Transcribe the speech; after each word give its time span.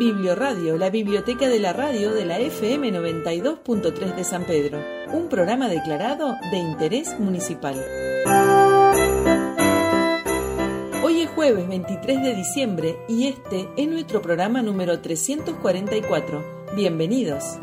Biblioradio, 0.00 0.78
la 0.78 0.88
biblioteca 0.88 1.50
de 1.50 1.60
la 1.60 1.74
radio 1.74 2.14
de 2.14 2.24
la 2.24 2.38
FM 2.38 2.90
92.3 2.90 4.14
de 4.16 4.24
San 4.24 4.44
Pedro, 4.44 4.82
un 5.12 5.28
programa 5.28 5.68
declarado 5.68 6.36
de 6.50 6.56
interés 6.56 7.20
municipal. 7.20 7.74
Hoy 11.04 11.20
es 11.20 11.28
jueves 11.28 11.68
23 11.68 12.22
de 12.22 12.34
diciembre 12.34 12.96
y 13.10 13.26
este 13.26 13.68
es 13.76 13.88
nuestro 13.88 14.22
programa 14.22 14.62
número 14.62 15.02
344. 15.02 16.44
Bienvenidos. 16.74 17.58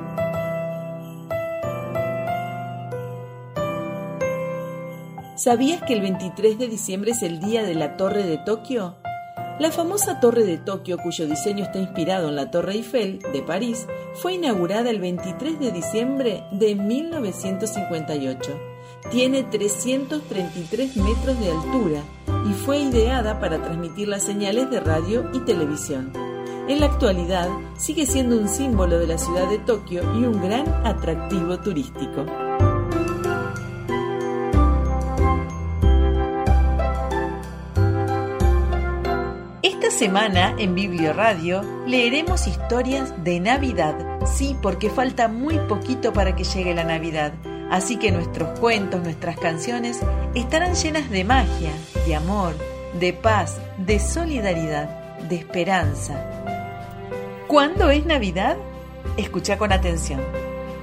¿Sabías 5.36 5.82
que 5.82 5.94
el 5.94 6.02
23 6.02 6.60
de 6.60 6.68
diciembre 6.68 7.14
es 7.14 7.24
el 7.24 7.40
día 7.40 7.64
de 7.64 7.74
la 7.74 7.98
Torre 7.98 8.22
de 8.22 8.38
Tokio? 8.38 8.96
La 9.60 9.72
famosa 9.72 10.20
Torre 10.20 10.44
de 10.44 10.60
Tokio, 10.60 11.00
cuyo 11.00 11.26
diseño 11.26 11.64
está 11.64 11.80
inspirado 11.80 12.30
en 12.30 12.36
la 12.36 12.52
Torre 12.52 12.74
Eiffel 12.74 13.18
de 13.34 13.42
París, 13.42 13.88
fue 14.14 14.36
inaugurada 14.36 14.92
el 14.92 15.00
23 15.00 15.60
de 15.60 15.72
diciembre 15.72 16.44
de 16.52 16.76
1958. 16.76 18.52
Tiene 19.10 19.42
333 19.42 20.98
metros 20.98 21.40
de 21.40 21.52
altura 21.52 22.04
y 22.48 22.54
fue 22.54 22.82
ideada 22.82 23.40
para 23.40 23.60
transmitir 23.60 24.08
las 24.08 24.22
señales 24.22 24.70
de 24.70 24.80
radio 24.80 25.28
y 25.34 25.40
televisión. 25.40 26.14
En 26.68 26.80
la 26.80 26.86
actualidad 26.86 27.50
sigue 27.78 28.06
siendo 28.06 28.38
un 28.38 28.50
símbolo 28.50 29.00
de 29.00 29.08
la 29.08 29.18
ciudad 29.18 29.50
de 29.50 29.58
Tokio 29.58 30.04
y 30.20 30.26
un 30.26 30.40
gran 30.40 30.68
atractivo 30.86 31.58
turístico. 31.58 32.26
Semana 39.98 40.54
en 40.60 40.76
Biblio 40.76 41.12
Radio 41.12 41.64
leeremos 41.88 42.46
historias 42.46 43.12
de 43.24 43.40
Navidad. 43.40 43.96
Sí, 44.28 44.56
porque 44.62 44.92
falta 44.92 45.28
muy 45.28 45.58
poquito 45.58 46.14
para 46.14 46.36
que 46.36 46.44
llegue 46.44 46.76
la 46.76 46.84
Navidad. 46.84 47.34
Así 47.72 47.98
que 47.98 48.12
nuestros 48.12 48.60
cuentos, 48.60 49.02
nuestras 49.02 49.40
canciones 49.40 50.00
estarán 50.36 50.76
llenas 50.76 51.10
de 51.10 51.24
magia, 51.24 51.72
de 52.06 52.16
amor, 52.16 52.54
de 53.00 53.12
paz, 53.12 53.60
de 53.80 54.00
solidaridad, 54.00 55.18
de 55.30 55.38
esperanza. 55.38 56.46
¿Cuándo 57.48 57.90
es 57.90 58.06
Navidad? 58.06 58.56
Escucha 59.18 59.58
con 59.58 59.72
atención. 59.72 60.22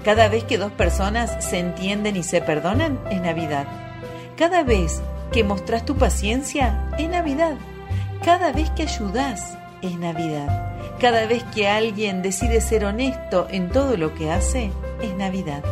Cada 0.05 0.29
vez 0.29 0.43
que 0.43 0.59
dos 0.59 0.73
personas 0.73 1.45
se 1.45 1.61
entienden 1.61 2.17
y 2.17 2.25
se 2.25 2.41
perdonan, 2.41 2.99
es 3.13 3.21
Navidad. 3.21 3.69
Cada 4.37 4.65
vez 4.65 5.01
que 5.31 5.45
mostras 5.45 5.85
tu 5.85 5.95
paciencia, 5.95 6.91
es 6.99 7.09
Navidad. 7.09 7.55
Cada 8.25 8.53
vez 8.53 8.71
que 8.71 8.85
ayudas 8.85 9.59
es 9.83 9.99
Navidad. 9.99 10.73
Cada 10.99 11.27
vez 11.27 11.45
que 11.55 11.69
alguien 11.69 12.23
decide 12.23 12.63
ser 12.63 12.87
honesto 12.87 13.47
en 13.51 13.69
todo 13.69 13.99
lo 13.99 14.15
que 14.15 14.31
hace, 14.31 14.73
es 15.03 15.15
Navidad. 15.15 15.63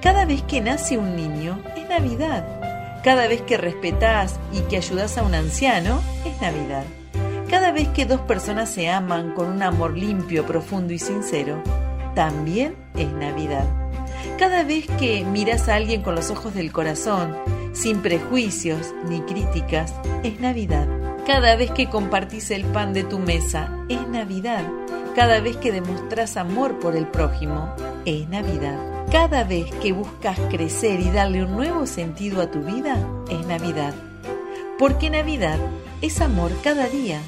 Cada 0.00 0.24
vez 0.24 0.42
que 0.44 0.62
nace 0.62 0.96
un 0.96 1.14
niño, 1.14 1.62
es 1.76 1.86
Navidad. 1.90 3.02
Cada 3.04 3.28
vez 3.28 3.42
que 3.42 3.58
respetas 3.58 4.40
y 4.50 4.60
que 4.62 4.78
ayudas 4.78 5.18
a 5.18 5.24
un 5.24 5.34
anciano, 5.34 6.00
es 6.24 6.40
Navidad. 6.40 6.84
Cada 7.50 7.70
vez 7.70 7.88
que 7.88 8.06
dos 8.06 8.22
personas 8.22 8.70
se 8.70 8.88
aman 8.88 9.34
con 9.34 9.48
un 9.48 9.62
amor 9.62 9.94
limpio, 9.94 10.46
profundo 10.46 10.94
y 10.94 10.98
sincero, 10.98 11.62
también 12.14 12.76
es 12.96 13.12
Navidad. 13.12 13.66
Cada 14.38 14.64
vez 14.64 14.86
que 14.98 15.22
miras 15.26 15.68
a 15.68 15.74
alguien 15.74 16.00
con 16.00 16.14
los 16.14 16.30
ojos 16.30 16.54
del 16.54 16.72
corazón, 16.72 17.36
sin 17.74 18.00
prejuicios 18.00 18.94
ni 19.06 19.20
críticas, 19.20 19.92
es 20.22 20.40
Navidad. 20.40 20.88
Cada 21.26 21.54
vez 21.54 21.70
que 21.70 21.88
compartís 21.88 22.50
el 22.50 22.64
pan 22.64 22.92
de 22.92 23.04
tu 23.04 23.18
mesa, 23.18 23.70
es 23.88 24.08
Navidad. 24.08 24.64
Cada 25.14 25.40
vez 25.40 25.56
que 25.58 25.70
demostrás 25.70 26.36
amor 26.36 26.80
por 26.80 26.96
el 26.96 27.06
prójimo, 27.06 27.74
es 28.06 28.28
Navidad. 28.28 28.78
Cada 29.12 29.44
vez 29.44 29.70
que 29.82 29.92
buscas 29.92 30.38
crecer 30.50 30.98
y 31.00 31.10
darle 31.10 31.44
un 31.44 31.52
nuevo 31.52 31.86
sentido 31.86 32.40
a 32.40 32.50
tu 32.50 32.60
vida, 32.60 32.96
es 33.30 33.46
Navidad. 33.46 33.94
Porque 34.78 35.10
Navidad 35.10 35.58
es 36.00 36.20
amor 36.20 36.52
cada 36.62 36.88
día, 36.88 37.20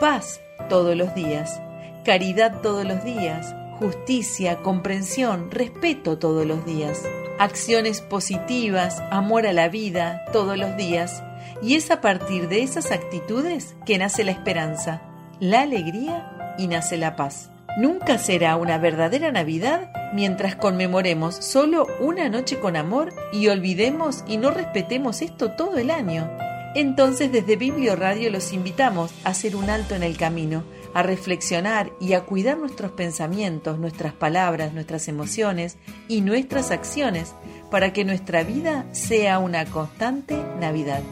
paz 0.00 0.40
todos 0.70 0.96
los 0.96 1.14
días, 1.14 1.60
caridad 2.04 2.62
todos 2.62 2.86
los 2.86 3.04
días, 3.04 3.54
justicia, 3.78 4.62
comprensión, 4.62 5.50
respeto 5.50 6.16
todos 6.16 6.46
los 6.46 6.64
días, 6.64 7.02
acciones 7.38 8.00
positivas, 8.00 9.02
amor 9.10 9.46
a 9.46 9.52
la 9.52 9.68
vida 9.68 10.24
todos 10.32 10.56
los 10.56 10.74
días 10.76 11.22
y 11.62 11.74
es 11.74 11.90
a 11.90 12.00
partir 12.00 12.48
de 12.48 12.62
esas 12.62 12.92
actitudes 12.92 13.74
que 13.86 13.98
nace 13.98 14.24
la 14.24 14.32
esperanza, 14.32 15.02
la 15.40 15.62
alegría 15.62 16.54
y 16.58 16.66
nace 16.68 16.96
la 16.96 17.16
paz. 17.16 17.50
Nunca 17.76 18.18
será 18.18 18.56
una 18.56 18.78
verdadera 18.78 19.32
Navidad 19.32 19.90
mientras 20.12 20.54
conmemoremos 20.54 21.34
solo 21.34 21.88
una 21.98 22.28
noche 22.28 22.60
con 22.60 22.76
amor 22.76 23.12
y 23.32 23.48
olvidemos 23.48 24.22
y 24.28 24.36
no 24.36 24.52
respetemos 24.52 25.22
esto 25.22 25.50
todo 25.52 25.76
el 25.78 25.90
año. 25.90 26.30
Entonces 26.76 27.32
desde 27.32 27.56
Biblio 27.56 27.96
Radio 27.96 28.30
los 28.30 28.52
invitamos 28.52 29.12
a 29.24 29.30
hacer 29.30 29.56
un 29.56 29.70
alto 29.70 29.96
en 29.96 30.04
el 30.04 30.16
camino, 30.16 30.62
a 30.92 31.02
reflexionar 31.02 31.90
y 32.00 32.12
a 32.12 32.20
cuidar 32.20 32.58
nuestros 32.58 32.92
pensamientos, 32.92 33.78
nuestras 33.80 34.12
palabras, 34.12 34.72
nuestras 34.72 35.08
emociones 35.08 35.76
y 36.06 36.20
nuestras 36.20 36.70
acciones 36.70 37.34
para 37.72 37.92
que 37.92 38.04
nuestra 38.04 38.44
vida 38.44 38.86
sea 38.92 39.40
una 39.40 39.64
constante 39.64 40.36
Navidad 40.60 41.02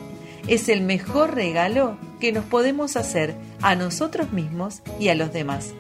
es 0.49 0.69
el 0.69 0.81
mejor 0.81 1.35
regalo 1.35 1.97
que 2.21 2.33
nos 2.33 2.45
podemos 2.45 2.97
hacer 2.97 3.35
a 3.61 3.75
nosotros 3.75 4.33
mismos 4.33 4.83
y 4.99 5.09
a 5.09 5.15
los 5.15 5.33
demás. 5.33 5.73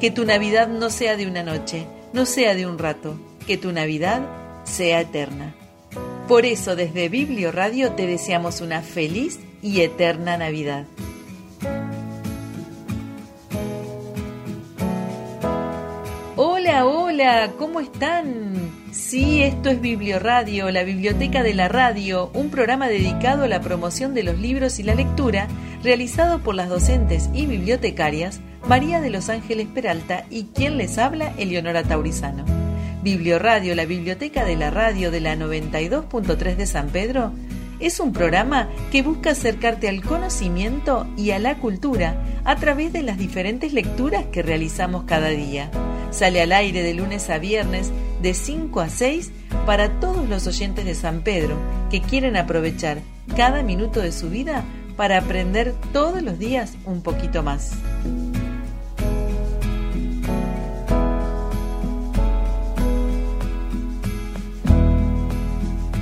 Que 0.00 0.10
tu 0.10 0.24
Navidad 0.24 0.68
no 0.68 0.90
sea 0.90 1.16
de 1.16 1.26
una 1.26 1.42
noche, 1.42 1.86
no 2.12 2.26
sea 2.26 2.54
de 2.54 2.66
un 2.66 2.78
rato, 2.78 3.18
que 3.46 3.56
tu 3.56 3.72
Navidad 3.72 4.22
sea 4.64 5.00
eterna. 5.00 5.54
Por 6.28 6.46
eso 6.46 6.76
desde 6.76 7.08
Biblio 7.08 7.52
Radio 7.52 7.92
te 7.92 8.06
deseamos 8.06 8.60
una 8.60 8.82
feliz 8.82 9.38
y 9.60 9.80
eterna 9.80 10.36
Navidad. 10.36 10.86
Hola, 16.36 16.86
hola, 16.86 17.52
¿cómo 17.58 17.80
están? 17.80 18.81
Sí, 18.92 19.42
esto 19.42 19.70
es 19.70 19.80
Biblioradio, 19.80 20.70
la 20.70 20.84
biblioteca 20.84 21.42
de 21.42 21.54
la 21.54 21.66
radio, 21.66 22.30
un 22.34 22.50
programa 22.50 22.88
dedicado 22.88 23.44
a 23.44 23.48
la 23.48 23.62
promoción 23.62 24.12
de 24.12 24.22
los 24.22 24.38
libros 24.38 24.78
y 24.78 24.82
la 24.82 24.94
lectura, 24.94 25.48
realizado 25.82 26.40
por 26.40 26.54
las 26.54 26.68
docentes 26.68 27.30
y 27.32 27.46
bibliotecarias 27.46 28.42
María 28.68 29.00
de 29.00 29.08
los 29.08 29.30
Ángeles 29.30 29.66
Peralta 29.72 30.26
y 30.28 30.44
quien 30.54 30.76
les 30.76 30.98
habla, 30.98 31.32
Eleonora 31.38 31.84
Taurizano. 31.84 32.44
Biblioradio, 33.02 33.74
la 33.74 33.86
biblioteca 33.86 34.44
de 34.44 34.56
la 34.56 34.70
radio 34.70 35.10
de 35.10 35.20
la 35.20 35.36
92.3 35.36 36.56
de 36.56 36.66
San 36.66 36.88
Pedro, 36.90 37.32
es 37.82 37.98
un 37.98 38.12
programa 38.12 38.68
que 38.92 39.02
busca 39.02 39.32
acercarte 39.32 39.88
al 39.88 40.02
conocimiento 40.02 41.06
y 41.16 41.32
a 41.32 41.40
la 41.40 41.58
cultura 41.58 42.22
a 42.44 42.56
través 42.56 42.92
de 42.92 43.02
las 43.02 43.18
diferentes 43.18 43.72
lecturas 43.72 44.24
que 44.26 44.42
realizamos 44.42 45.04
cada 45.04 45.28
día. 45.28 45.68
Sale 46.12 46.40
al 46.40 46.52
aire 46.52 46.82
de 46.82 46.94
lunes 46.94 47.28
a 47.28 47.38
viernes 47.38 47.90
de 48.22 48.34
5 48.34 48.80
a 48.80 48.88
6 48.88 49.32
para 49.66 49.98
todos 49.98 50.28
los 50.28 50.46
oyentes 50.46 50.84
de 50.84 50.94
San 50.94 51.22
Pedro 51.22 51.56
que 51.90 52.00
quieren 52.00 52.36
aprovechar 52.36 52.98
cada 53.36 53.62
minuto 53.64 54.00
de 54.00 54.12
su 54.12 54.30
vida 54.30 54.64
para 54.96 55.18
aprender 55.18 55.74
todos 55.92 56.22
los 56.22 56.38
días 56.38 56.74
un 56.84 57.02
poquito 57.02 57.42
más. 57.42 57.72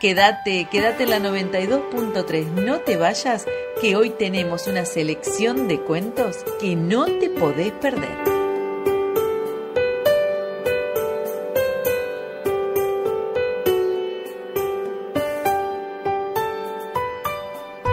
Quédate, 0.05 0.67
quédate 0.69 1.05
en 1.05 1.09
la 1.09 1.19
92.3, 1.19 2.45
no 2.63 2.77
te 2.81 2.95
vayas, 2.95 3.47
que 3.81 3.95
hoy 3.95 4.11
tenemos 4.11 4.67
una 4.67 4.85
selección 4.85 5.67
de 5.67 5.81
cuentos 5.81 6.45
que 6.61 6.75
no 6.75 7.05
te 7.05 7.31
podés 7.31 7.71
perder. 7.71 8.15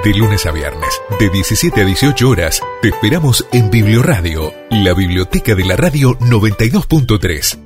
De 0.04 0.14
lunes 0.14 0.44
a 0.44 0.50
viernes, 0.50 1.00
de 1.18 1.30
17 1.30 1.80
a 1.80 1.84
18 1.86 2.28
horas, 2.28 2.60
te 2.82 2.90
esperamos 2.90 3.46
en 3.52 3.70
Biblioradio, 3.70 4.52
la 4.68 4.92
biblioteca 4.92 5.54
de 5.54 5.64
la 5.64 5.76
radio 5.76 6.10
92.3. 6.18 7.58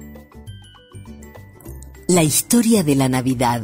La 2.06 2.22
historia 2.22 2.84
de 2.84 2.94
la 2.94 3.08
Navidad, 3.08 3.62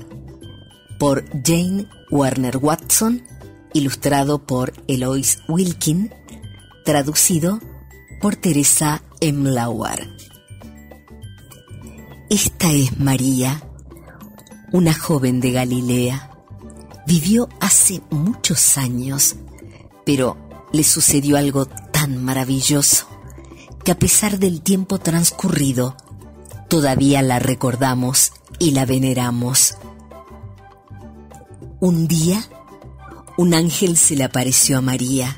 por 1.02 1.24
Jane 1.44 1.88
Warner 2.12 2.58
Watson, 2.58 3.24
ilustrado 3.72 4.46
por 4.46 4.72
Eloise 4.86 5.40
Wilkin, 5.48 6.14
traducido 6.84 7.58
por 8.20 8.36
Teresa 8.36 9.02
Emlauer. 9.20 10.08
Esta 12.30 12.70
es 12.70 13.00
María, 13.00 13.68
una 14.70 14.94
joven 14.94 15.40
de 15.40 15.50
Galilea 15.50 16.30
vivió 17.04 17.48
hace 17.58 18.00
muchos 18.10 18.78
años, 18.78 19.34
pero 20.06 20.36
le 20.72 20.84
sucedió 20.84 21.36
algo 21.36 21.66
tan 21.66 22.22
maravilloso 22.22 23.08
que 23.82 23.90
a 23.90 23.98
pesar 23.98 24.38
del 24.38 24.62
tiempo 24.62 25.00
transcurrido, 25.00 25.96
todavía 26.68 27.22
la 27.22 27.40
recordamos 27.40 28.34
y 28.60 28.70
la 28.70 28.86
veneramos. 28.86 29.74
Un 31.82 32.08
día, 32.08 32.42
un 33.36 33.52
ángel 33.52 33.98
se 33.98 34.16
le 34.16 34.24
apareció 34.24 34.78
a 34.78 34.80
María. 34.80 35.36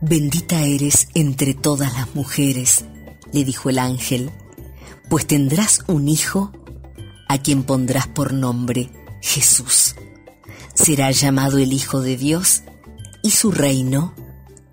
Bendita 0.00 0.62
eres 0.62 1.08
entre 1.12 1.52
todas 1.52 1.92
las 1.92 2.14
mujeres, 2.14 2.86
le 3.32 3.44
dijo 3.44 3.68
el 3.68 3.78
ángel, 3.78 4.30
pues 5.10 5.26
tendrás 5.26 5.80
un 5.88 6.08
hijo 6.08 6.52
a 7.28 7.36
quien 7.38 7.64
pondrás 7.64 8.06
por 8.06 8.32
nombre 8.32 8.90
Jesús 9.20 9.94
será 10.78 11.10
llamado 11.10 11.58
el 11.58 11.72
Hijo 11.72 12.00
de 12.00 12.16
Dios 12.16 12.62
y 13.22 13.30
su 13.30 13.50
reino 13.50 14.14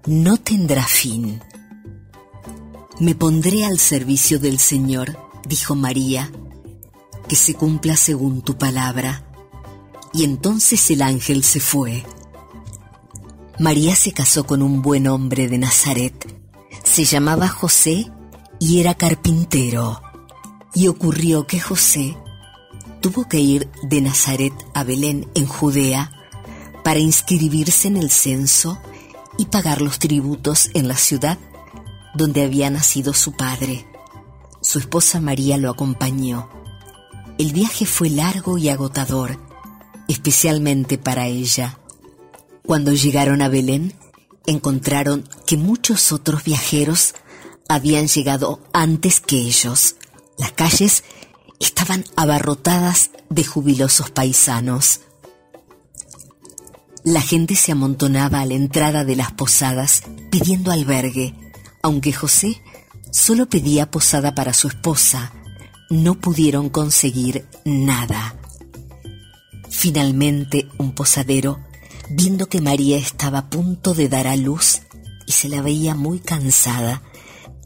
no 0.06 0.38
tendrá 0.38 0.84
fin. 0.84 1.42
Me 3.00 3.16
pondré 3.16 3.66
al 3.66 3.80
servicio 3.80 4.40
del 4.40 4.60
Señor, 4.60 5.18
dijo 5.48 5.74
María, 5.76 6.32
que 7.28 7.36
se 7.36 7.56
cumpla 7.56 7.96
según 7.96 8.44
tu 8.44 8.58
palabra. 8.58 9.26
Y 10.16 10.24
entonces 10.24 10.90
el 10.92 11.02
ángel 11.02 11.44
se 11.44 11.60
fue. 11.60 12.06
María 13.60 13.98
se 13.98 14.14
casó 14.14 14.46
con 14.46 14.62
un 14.62 14.82
buen 14.82 15.08
hombre 15.08 15.50
de 15.50 15.58
Nazaret. 15.58 16.14
Se 16.84 17.04
llamaba 17.04 17.50
José 17.50 18.10
y 18.58 18.80
era 18.80 18.94
carpintero. 18.94 20.02
Y 20.74 20.88
ocurrió 20.88 21.48
que 21.48 21.60
José 21.60 22.16
tuvo 23.02 23.28
que 23.28 23.40
ir 23.42 23.70
de 23.84 24.00
Nazaret 24.00 24.54
a 24.74 24.86
Belén 24.86 25.28
en 25.36 25.48
Judea 25.48 26.12
para 26.86 27.00
inscribirse 27.00 27.90
en 27.90 27.98
el 27.98 28.10
censo 28.10 28.80
y 29.38 29.48
pagar 29.48 29.82
los 29.82 30.00
tributos 30.00 30.70
en 30.74 30.88
la 30.88 30.96
ciudad 30.96 31.38
donde 32.14 32.42
había 32.42 32.70
nacido 32.70 33.14
su 33.14 33.34
padre. 33.34 33.86
Su 34.62 34.80
esposa 34.80 35.20
María 35.20 35.58
lo 35.58 35.70
acompañó. 35.70 36.50
El 37.38 37.52
viaje 37.52 37.86
fue 37.86 38.10
largo 38.10 38.58
y 38.58 38.70
agotador, 38.70 39.45
especialmente 40.08 40.98
para 40.98 41.28
ella. 41.28 41.80
Cuando 42.66 42.94
llegaron 42.94 43.42
a 43.42 43.50
Belén, 43.50 43.94
encontraron 44.46 45.28
que 45.46 45.58
muchos 45.58 46.12
otros 46.12 46.44
viajeros 46.44 47.16
habían 47.68 48.08
llegado 48.08 48.62
antes 48.74 49.20
que 49.20 49.38
ellos. 49.38 49.96
Las 50.38 50.52
calles 50.52 51.04
estaban 51.60 52.04
abarrotadas 52.16 53.12
de 53.30 53.44
jubilosos 53.44 54.12
paisanos. 54.12 55.02
La 57.04 57.22
gente 57.22 57.56
se 57.56 57.72
amontonaba 57.72 58.42
a 58.42 58.46
la 58.46 58.56
entrada 58.56 59.04
de 59.04 59.16
las 59.16 59.32
posadas 59.32 60.04
pidiendo 60.32 60.72
albergue, 60.72 61.36
aunque 61.84 62.14
José 62.14 62.62
solo 63.12 63.48
pedía 63.48 63.92
posada 63.92 64.34
para 64.34 64.54
su 64.54 64.68
esposa. 64.68 65.32
No 65.90 66.16
pudieron 66.16 66.70
conseguir 66.70 67.46
nada. 67.64 68.36
Finalmente, 69.78 70.70
un 70.80 70.94
posadero, 70.94 71.60
viendo 72.10 72.48
que 72.48 72.62
María 72.62 72.98
estaba 72.98 73.40
a 73.40 73.50
punto 73.50 73.94
de 73.94 74.08
dar 74.08 74.26
a 74.26 74.38
luz 74.38 74.82
y 75.28 75.34
se 75.34 75.50
la 75.50 75.62
veía 75.62 75.94
muy 75.96 76.20
cansada, 76.20 77.04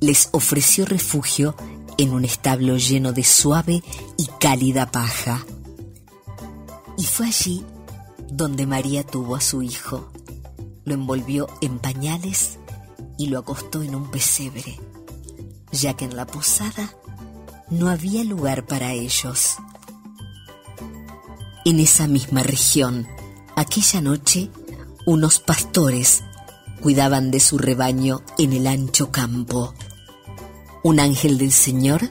les 0.01 0.27
ofreció 0.33 0.85
refugio 0.85 1.56
en 1.97 2.11
un 2.11 2.25
establo 2.25 2.77
lleno 2.77 3.13
de 3.13 3.23
suave 3.23 3.83
y 4.17 4.27
cálida 4.39 4.91
paja. 4.91 5.45
Y 6.97 7.03
fue 7.03 7.27
allí 7.27 7.63
donde 8.29 8.65
María 8.65 9.06
tuvo 9.06 9.35
a 9.35 9.41
su 9.41 9.61
hijo. 9.61 10.11
Lo 10.85 10.95
envolvió 10.95 11.47
en 11.61 11.77
pañales 11.77 12.57
y 13.19 13.27
lo 13.27 13.38
acostó 13.38 13.83
en 13.83 13.94
un 13.95 14.09
pesebre, 14.09 14.79
ya 15.71 15.94
que 15.94 16.06
en 16.06 16.15
la 16.17 16.25
posada 16.25 16.91
no 17.69 17.88
había 17.88 18.23
lugar 18.23 18.65
para 18.65 18.94
ellos. 18.94 19.57
En 21.65 21.79
esa 21.79 22.07
misma 22.07 22.44
región, 22.44 23.07
aquella 23.56 24.01
noche, 24.01 24.50
unos 25.06 25.39
pastores 25.39 26.23
cuidaban 26.81 27.31
de 27.31 27.39
su 27.39 27.57
rebaño 27.57 28.21
en 28.38 28.53
el 28.53 28.67
ancho 28.67 29.11
campo 29.11 29.73
un 30.81 31.00
ángel 31.00 31.38
del 31.38 31.51
Señor 31.51 32.09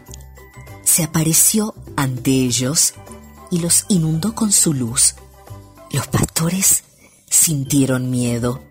se 0.82 1.02
apareció 1.02 1.74
ante 1.96 2.30
ellos 2.30 2.94
y 3.50 3.60
los 3.60 3.86
inundó 3.88 4.34
con 4.34 4.52
su 4.52 4.74
luz. 4.74 5.14
Los 5.90 6.06
pastores 6.06 6.84
sintieron 7.30 8.10
miedo. 8.10 8.62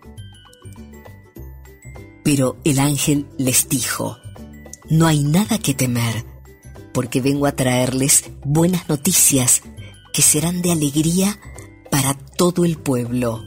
Pero 2.22 2.58
el 2.64 2.78
ángel 2.78 3.26
les 3.38 3.68
dijo, 3.68 4.18
no 4.88 5.06
hay 5.06 5.24
nada 5.24 5.58
que 5.58 5.74
temer, 5.74 6.24
porque 6.92 7.20
vengo 7.20 7.46
a 7.46 7.52
traerles 7.52 8.30
buenas 8.44 8.88
noticias 8.88 9.62
que 10.18 10.22
serán 10.22 10.62
de 10.62 10.72
alegría 10.72 11.38
para 11.92 12.12
todo 12.14 12.64
el 12.64 12.76
pueblo. 12.76 13.40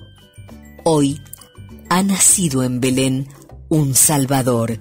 Hoy 0.85 1.19
ha 1.89 2.01
nacido 2.01 2.63
en 2.63 2.79
Belén 2.79 3.27
un 3.67 3.93
Salvador, 3.93 4.79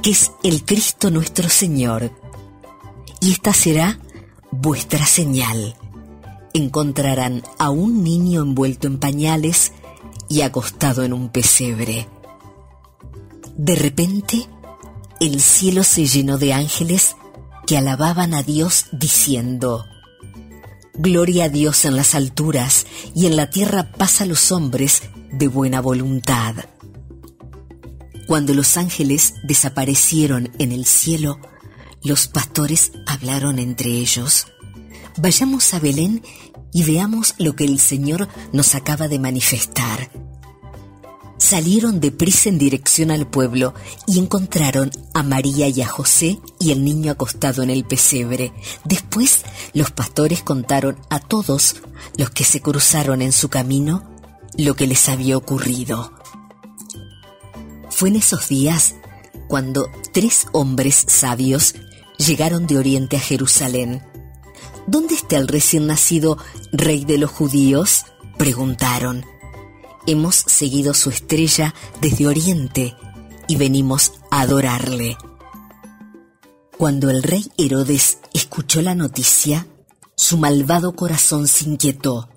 que 0.00 0.12
es 0.12 0.32
el 0.42 0.64
Cristo 0.64 1.10
nuestro 1.10 1.50
Señor. 1.50 2.10
Y 3.20 3.32
esta 3.32 3.52
será 3.52 4.00
vuestra 4.50 5.04
señal. 5.04 5.76
Encontrarán 6.54 7.42
a 7.58 7.68
un 7.68 8.02
niño 8.02 8.40
envuelto 8.40 8.86
en 8.86 8.98
pañales 8.98 9.72
y 10.30 10.40
acostado 10.40 11.04
en 11.04 11.12
un 11.12 11.28
pesebre. 11.28 12.08
De 13.58 13.74
repente, 13.74 14.48
el 15.20 15.42
cielo 15.42 15.84
se 15.84 16.06
llenó 16.06 16.38
de 16.38 16.54
ángeles 16.54 17.14
que 17.66 17.76
alababan 17.76 18.32
a 18.32 18.42
Dios 18.42 18.86
diciendo, 18.90 19.84
Gloria 20.98 21.44
a 21.44 21.48
Dios 21.50 21.84
en 21.84 21.94
las 21.94 22.14
alturas 22.14 22.86
y 23.14 23.26
en 23.26 23.36
la 23.36 23.50
tierra 23.50 23.92
paz 23.92 24.22
a 24.22 24.26
los 24.26 24.50
hombres 24.50 25.02
de 25.30 25.46
buena 25.46 25.80
voluntad. 25.80 26.54
Cuando 28.26 28.54
los 28.54 28.76
ángeles 28.78 29.34
desaparecieron 29.44 30.50
en 30.58 30.72
el 30.72 30.86
cielo, 30.86 31.38
los 32.02 32.28
pastores 32.28 32.92
hablaron 33.06 33.58
entre 33.58 33.90
ellos. 33.90 34.46
Vayamos 35.18 35.74
a 35.74 35.80
Belén 35.80 36.22
y 36.72 36.82
veamos 36.84 37.34
lo 37.38 37.54
que 37.54 37.64
el 37.64 37.78
Señor 37.78 38.28
nos 38.52 38.74
acaba 38.74 39.06
de 39.06 39.18
manifestar. 39.18 40.10
Salieron 41.38 42.00
de 42.00 42.10
prisa 42.10 42.48
en 42.48 42.58
dirección 42.58 43.10
al 43.10 43.26
pueblo 43.26 43.74
y 44.06 44.18
encontraron 44.18 44.90
a 45.12 45.22
María 45.22 45.68
y 45.68 45.82
a 45.82 45.88
José 45.88 46.38
y 46.58 46.72
el 46.72 46.84
niño 46.84 47.12
acostado 47.12 47.62
en 47.62 47.70
el 47.70 47.84
pesebre. 47.84 48.52
Después 48.84 49.44
los 49.74 49.90
pastores 49.90 50.42
contaron 50.42 50.98
a 51.10 51.20
todos 51.20 51.76
los 52.16 52.30
que 52.30 52.44
se 52.44 52.60
cruzaron 52.60 53.22
en 53.22 53.32
su 53.32 53.48
camino 53.48 54.16
lo 54.56 54.74
que 54.74 54.86
les 54.86 55.08
había 55.08 55.36
ocurrido. 55.36 56.12
Fue 57.90 58.08
en 58.08 58.16
esos 58.16 58.48
días 58.48 58.94
cuando 59.48 59.90
tres 60.12 60.46
hombres 60.52 61.04
sabios 61.06 61.74
llegaron 62.18 62.66
de 62.66 62.78
Oriente 62.78 63.16
a 63.16 63.20
Jerusalén. 63.20 64.02
¿Dónde 64.86 65.14
está 65.14 65.36
el 65.36 65.48
recién 65.48 65.86
nacido 65.86 66.38
rey 66.72 67.04
de 67.04 67.18
los 67.18 67.30
judíos? 67.30 68.06
preguntaron. 68.38 69.24
Hemos 70.06 70.36
seguido 70.36 70.94
su 70.94 71.10
estrella 71.10 71.74
desde 72.00 72.28
Oriente 72.28 72.94
y 73.48 73.56
venimos 73.56 74.12
a 74.30 74.42
adorarle. 74.42 75.16
Cuando 76.78 77.10
el 77.10 77.24
rey 77.24 77.50
Herodes 77.58 78.18
escuchó 78.32 78.82
la 78.82 78.94
noticia, 78.94 79.66
su 80.14 80.38
malvado 80.38 80.94
corazón 80.94 81.48
se 81.48 81.64
inquietó. 81.64 82.28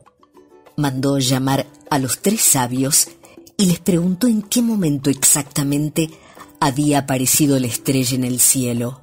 Mandó 0.77 1.19
llamar 1.19 1.67
a 1.91 1.99
los 1.99 2.21
tres 2.21 2.41
sabios 2.41 3.07
y 3.55 3.65
les 3.65 3.79
preguntó 3.79 4.25
en 4.25 4.41
qué 4.41 4.61
momento 4.63 5.11
exactamente 5.11 6.09
había 6.59 6.99
aparecido 6.99 7.59
la 7.59 7.67
estrella 7.67 8.15
en 8.15 8.23
el 8.23 8.39
cielo. 8.39 9.01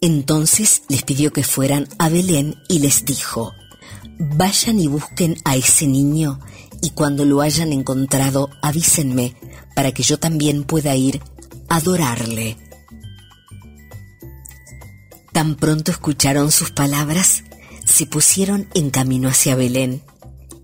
Entonces 0.00 0.82
les 0.88 1.02
pidió 1.02 1.32
que 1.32 1.42
fueran 1.42 1.88
a 1.98 2.08
Belén 2.08 2.54
y 2.68 2.78
les 2.78 3.04
dijo, 3.04 3.52
vayan 4.18 4.78
y 4.78 4.86
busquen 4.86 5.36
a 5.44 5.56
ese 5.56 5.86
niño 5.86 6.38
y 6.84 6.90
cuando 6.90 7.24
lo 7.24 7.40
hayan 7.40 7.72
encontrado 7.72 8.50
avísenme 8.60 9.34
para 9.74 9.92
que 9.92 10.02
yo 10.02 10.18
también 10.18 10.64
pueda 10.64 10.94
ir 10.94 11.22
a 11.70 11.76
adorarle. 11.76 12.58
Tan 15.32 15.54
pronto 15.54 15.90
escucharon 15.90 16.52
sus 16.52 16.72
palabras, 16.72 17.42
se 17.86 18.04
pusieron 18.04 18.68
en 18.74 18.90
camino 18.90 19.30
hacia 19.30 19.56
Belén. 19.56 20.02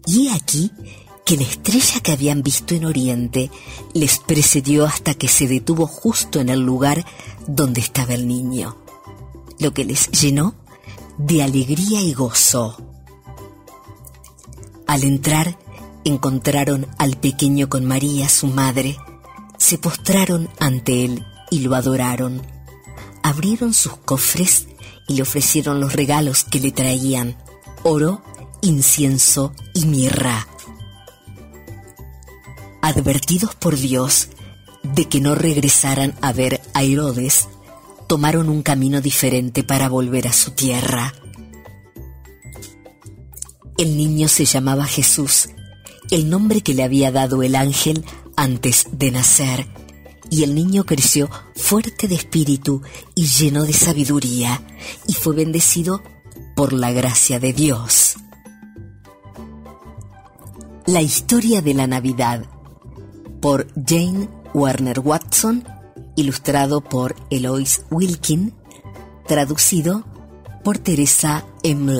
Y 0.06 0.26
he 0.26 0.32
aquí 0.34 0.70
que 1.24 1.38
la 1.38 1.44
estrella 1.44 2.00
que 2.00 2.12
habían 2.12 2.42
visto 2.42 2.74
en 2.74 2.84
Oriente 2.84 3.50
les 3.94 4.18
precedió 4.18 4.84
hasta 4.84 5.14
que 5.14 5.26
se 5.26 5.48
detuvo 5.48 5.86
justo 5.86 6.38
en 6.38 6.50
el 6.50 6.60
lugar 6.60 7.02
donde 7.46 7.80
estaba 7.80 8.12
el 8.12 8.28
niño, 8.28 8.76
lo 9.58 9.72
que 9.72 9.86
les 9.86 10.10
llenó 10.10 10.54
de 11.16 11.42
alegría 11.42 12.02
y 12.02 12.12
gozo. 12.12 12.76
Al 14.86 15.04
entrar, 15.04 15.56
encontraron 16.04 16.86
al 16.98 17.16
pequeño 17.16 17.68
con 17.68 17.84
María, 17.84 18.28
su 18.28 18.46
madre, 18.46 18.96
se 19.58 19.78
postraron 19.78 20.48
ante 20.58 21.04
él 21.04 21.24
y 21.50 21.60
lo 21.60 21.74
adoraron. 21.74 22.42
Abrieron 23.22 23.74
sus 23.74 23.96
cofres 23.96 24.68
y 25.06 25.14
le 25.14 25.22
ofrecieron 25.22 25.80
los 25.80 25.92
regalos 25.92 26.44
que 26.44 26.60
le 26.60 26.72
traían, 26.72 27.36
oro, 27.82 28.22
incienso 28.62 29.52
y 29.74 29.84
mirra. 29.84 30.46
Advertidos 32.82 33.54
por 33.54 33.76
Dios 33.76 34.28
de 34.82 35.08
que 35.08 35.20
no 35.20 35.34
regresaran 35.34 36.14
a 36.22 36.32
ver 36.32 36.60
a 36.72 36.82
Herodes, 36.82 37.48
tomaron 38.06 38.48
un 38.48 38.62
camino 38.62 39.00
diferente 39.00 39.62
para 39.62 39.88
volver 39.88 40.26
a 40.26 40.32
su 40.32 40.52
tierra. 40.52 41.14
El 43.76 43.96
niño 43.96 44.28
se 44.28 44.44
llamaba 44.44 44.84
Jesús, 44.86 45.50
el 46.10 46.28
nombre 46.28 46.60
que 46.60 46.74
le 46.74 46.82
había 46.82 47.12
dado 47.12 47.42
el 47.42 47.54
ángel 47.54 48.04
antes 48.36 48.86
de 48.92 49.10
nacer, 49.10 49.66
y 50.30 50.44
el 50.44 50.54
niño 50.54 50.84
creció 50.84 51.28
fuerte 51.56 52.08
de 52.08 52.14
espíritu 52.14 52.82
y 53.14 53.26
lleno 53.26 53.64
de 53.64 53.72
sabiduría, 53.72 54.62
y 55.06 55.14
fue 55.14 55.34
bendecido 55.34 56.02
por 56.56 56.72
la 56.72 56.92
gracia 56.92 57.38
de 57.40 57.52
Dios. 57.52 58.16
La 60.86 61.02
historia 61.02 61.62
de 61.62 61.74
la 61.74 61.86
Navidad 61.86 62.44
por 63.40 63.68
Jane 63.86 64.28
Warner 64.54 65.00
Watson, 65.00 65.64
ilustrado 66.16 66.80
por 66.80 67.16
Eloise 67.30 67.82
Wilkin, 67.90 68.54
traducido 69.26 70.04
por 70.64 70.78
Teresa 70.78 71.46
M. 71.62 71.92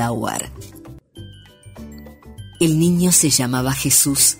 El 2.61 2.79
niño 2.79 3.11
se 3.11 3.31
llamaba 3.31 3.73
Jesús, 3.73 4.37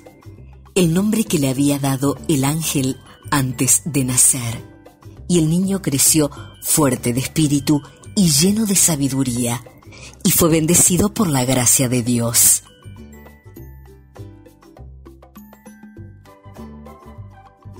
el 0.74 0.92
nombre 0.92 1.24
que 1.24 1.38
le 1.38 1.48
había 1.48 1.78
dado 1.78 2.18
el 2.28 2.44
ángel 2.44 2.98
antes 3.30 3.80
de 3.86 4.04
nacer. 4.04 4.62
Y 5.26 5.38
el 5.38 5.48
niño 5.48 5.80
creció 5.80 6.30
fuerte 6.60 7.14
de 7.14 7.20
espíritu 7.20 7.80
y 8.14 8.28
lleno 8.28 8.66
de 8.66 8.76
sabiduría, 8.76 9.64
y 10.22 10.32
fue 10.32 10.50
bendecido 10.50 11.14
por 11.14 11.28
la 11.28 11.46
gracia 11.46 11.88
de 11.88 12.02
Dios. 12.02 12.62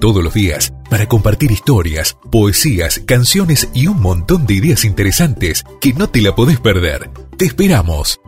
Todos 0.00 0.25
los 0.25 0.32
días, 0.32 0.73
para 0.88 1.06
compartir 1.06 1.50
historias, 1.50 2.16
poesías, 2.32 3.02
canciones 3.04 3.68
y 3.75 3.88
un 3.88 4.00
montón 4.00 4.47
de 4.47 4.54
ideas 4.54 4.87
interesantes 4.87 5.64
que 5.82 5.92
no 5.92 6.09
te 6.09 6.23
la 6.23 6.35
podés 6.35 6.59
perder. 6.59 7.11
Te 7.37 7.44
esperamos. 7.44 8.20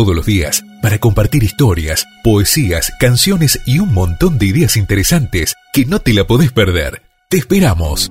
Todos 0.00 0.16
los 0.16 0.24
días 0.24 0.64
para 0.80 0.98
compartir 0.98 1.42
historias, 1.44 2.06
poesías, 2.24 2.90
canciones 2.98 3.60
y 3.66 3.80
un 3.80 3.92
montón 3.92 4.38
de 4.38 4.46
ideas 4.46 4.78
interesantes 4.78 5.54
que 5.74 5.84
no 5.84 5.98
te 5.98 6.14
la 6.14 6.24
podés 6.24 6.52
perder. 6.52 7.02
Te 7.28 7.36
esperamos. 7.36 8.10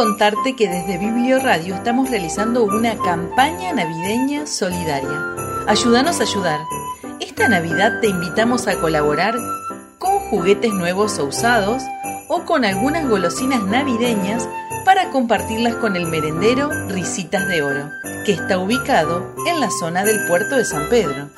Contarte 0.00 0.56
que 0.56 0.66
desde 0.66 0.96
Biblio 0.96 1.40
Radio 1.40 1.74
estamos 1.74 2.08
realizando 2.08 2.64
una 2.64 2.96
campaña 2.96 3.74
navideña 3.74 4.46
solidaria. 4.46 5.36
Ayúdanos 5.66 6.20
a 6.20 6.22
ayudar. 6.22 6.60
Esta 7.20 7.50
Navidad 7.50 8.00
te 8.00 8.08
invitamos 8.08 8.66
a 8.66 8.80
colaborar 8.80 9.36
con 9.98 10.18
juguetes 10.30 10.72
nuevos 10.72 11.18
o 11.18 11.26
usados 11.26 11.82
o 12.28 12.46
con 12.46 12.64
algunas 12.64 13.06
golosinas 13.10 13.62
navideñas 13.64 14.48
para 14.86 15.10
compartirlas 15.10 15.74
con 15.74 15.96
el 15.96 16.06
merendero 16.06 16.70
Risitas 16.88 17.46
de 17.48 17.60
Oro, 17.60 17.90
que 18.24 18.32
está 18.32 18.56
ubicado 18.56 19.34
en 19.46 19.60
la 19.60 19.68
zona 19.70 20.02
del 20.02 20.26
puerto 20.26 20.56
de 20.56 20.64
San 20.64 20.88
Pedro. 20.88 21.28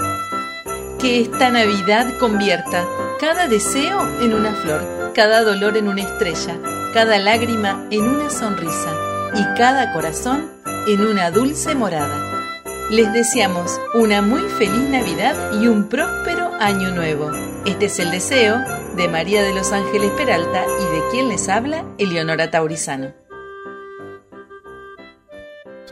Que 1.01 1.21
esta 1.21 1.51
Navidad 1.51 2.07
convierta 2.21 2.87
cada 3.19 3.49
deseo 3.49 4.09
en 4.21 4.33
una 4.33 4.53
flor, 4.55 5.13
cada 5.17 5.43
dolor 5.43 5.77
en 5.77 5.89
una 5.89 6.03
estrella, 6.03 6.61
cada 6.93 7.19
lágrima 7.19 7.87
en 7.91 8.03
una 8.03 8.31
sonrisa 8.31 8.95
y 9.35 9.43
cada 9.57 9.93
corazón 9.93 10.51
en 10.87 11.01
una 11.01 11.31
dulce 11.31 11.75
morada. 11.75 12.51
Les 12.91 13.13
deseamos 13.13 13.81
una 13.95 14.21
muy 14.21 14.43
feliz 14.59 14.89
Navidad 14.91 15.35
y 15.61 15.67
un 15.67 15.89
próspero 15.89 16.53
año 16.61 16.91
nuevo. 16.95 17.31
Este 17.65 17.87
es 17.87 17.99
el 17.99 18.11
deseo 18.11 18.59
de 18.97 19.09
María 19.09 19.43
de 19.43 19.55
los 19.55 19.73
Ángeles 19.73 20.11
Peralta 20.11 20.65
y 20.67 20.97
de 20.97 21.03
quien 21.11 21.29
les 21.29 21.49
habla, 21.49 21.87
Eleonora 21.99 22.51
Taurizano. 22.51 23.15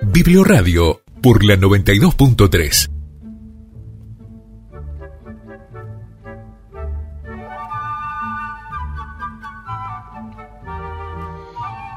Biblioradio 0.03 1.03
por 1.23 1.45
la 1.45 1.55
92.3. 1.57 3.00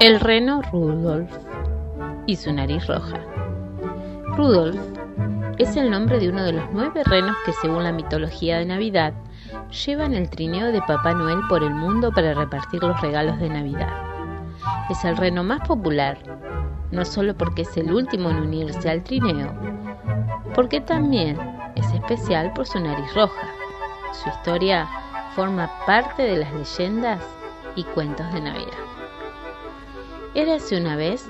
El 0.04 0.20
reno 0.20 0.60
Rudolf 0.70 1.34
y 2.26 2.36
su 2.36 2.52
nariz 2.52 2.86
roja. 2.88 3.22
Rudolf 4.36 4.78
es 5.56 5.76
el 5.76 5.90
nombre 5.90 6.18
de 6.18 6.28
uno 6.28 6.44
de 6.44 6.52
los 6.52 6.64
nueve 6.74 7.02
renos 7.06 7.34
que 7.46 7.54
según 7.54 7.84
la 7.84 7.90
mitología 7.90 8.58
de 8.58 8.66
Navidad 8.66 9.14
llevan 9.86 10.12
el 10.12 10.28
trineo 10.28 10.72
de 10.72 10.82
Papá 10.82 11.14
Noel 11.14 11.38
por 11.48 11.62
el 11.62 11.72
mundo 11.72 12.12
para 12.12 12.34
repartir 12.34 12.82
los 12.82 13.00
regalos 13.00 13.38
de 13.38 13.48
Navidad. 13.48 13.94
Es 14.90 15.02
el 15.06 15.16
reno 15.16 15.42
más 15.42 15.66
popular 15.66 16.18
no 16.90 17.06
solo 17.06 17.34
porque 17.34 17.62
es 17.62 17.74
el 17.78 17.90
último 17.90 18.28
en 18.28 18.42
unirse 18.42 18.90
al 18.90 19.02
trineo, 19.04 19.54
porque 20.54 20.82
también 20.82 21.38
es 21.76 21.90
especial 21.94 22.52
por 22.52 22.66
su 22.66 22.78
nariz 22.78 23.10
roja. 23.14 23.48
Su 24.12 24.28
historia 24.28 24.86
forma 25.34 25.70
parte 25.86 26.24
de 26.24 26.36
las 26.36 26.52
leyendas 26.52 27.22
y 27.74 27.84
cuentos 27.84 28.30
de 28.34 28.42
Navidad. 28.42 28.93
Érase 30.34 30.76
una 30.76 30.96
vez 30.96 31.24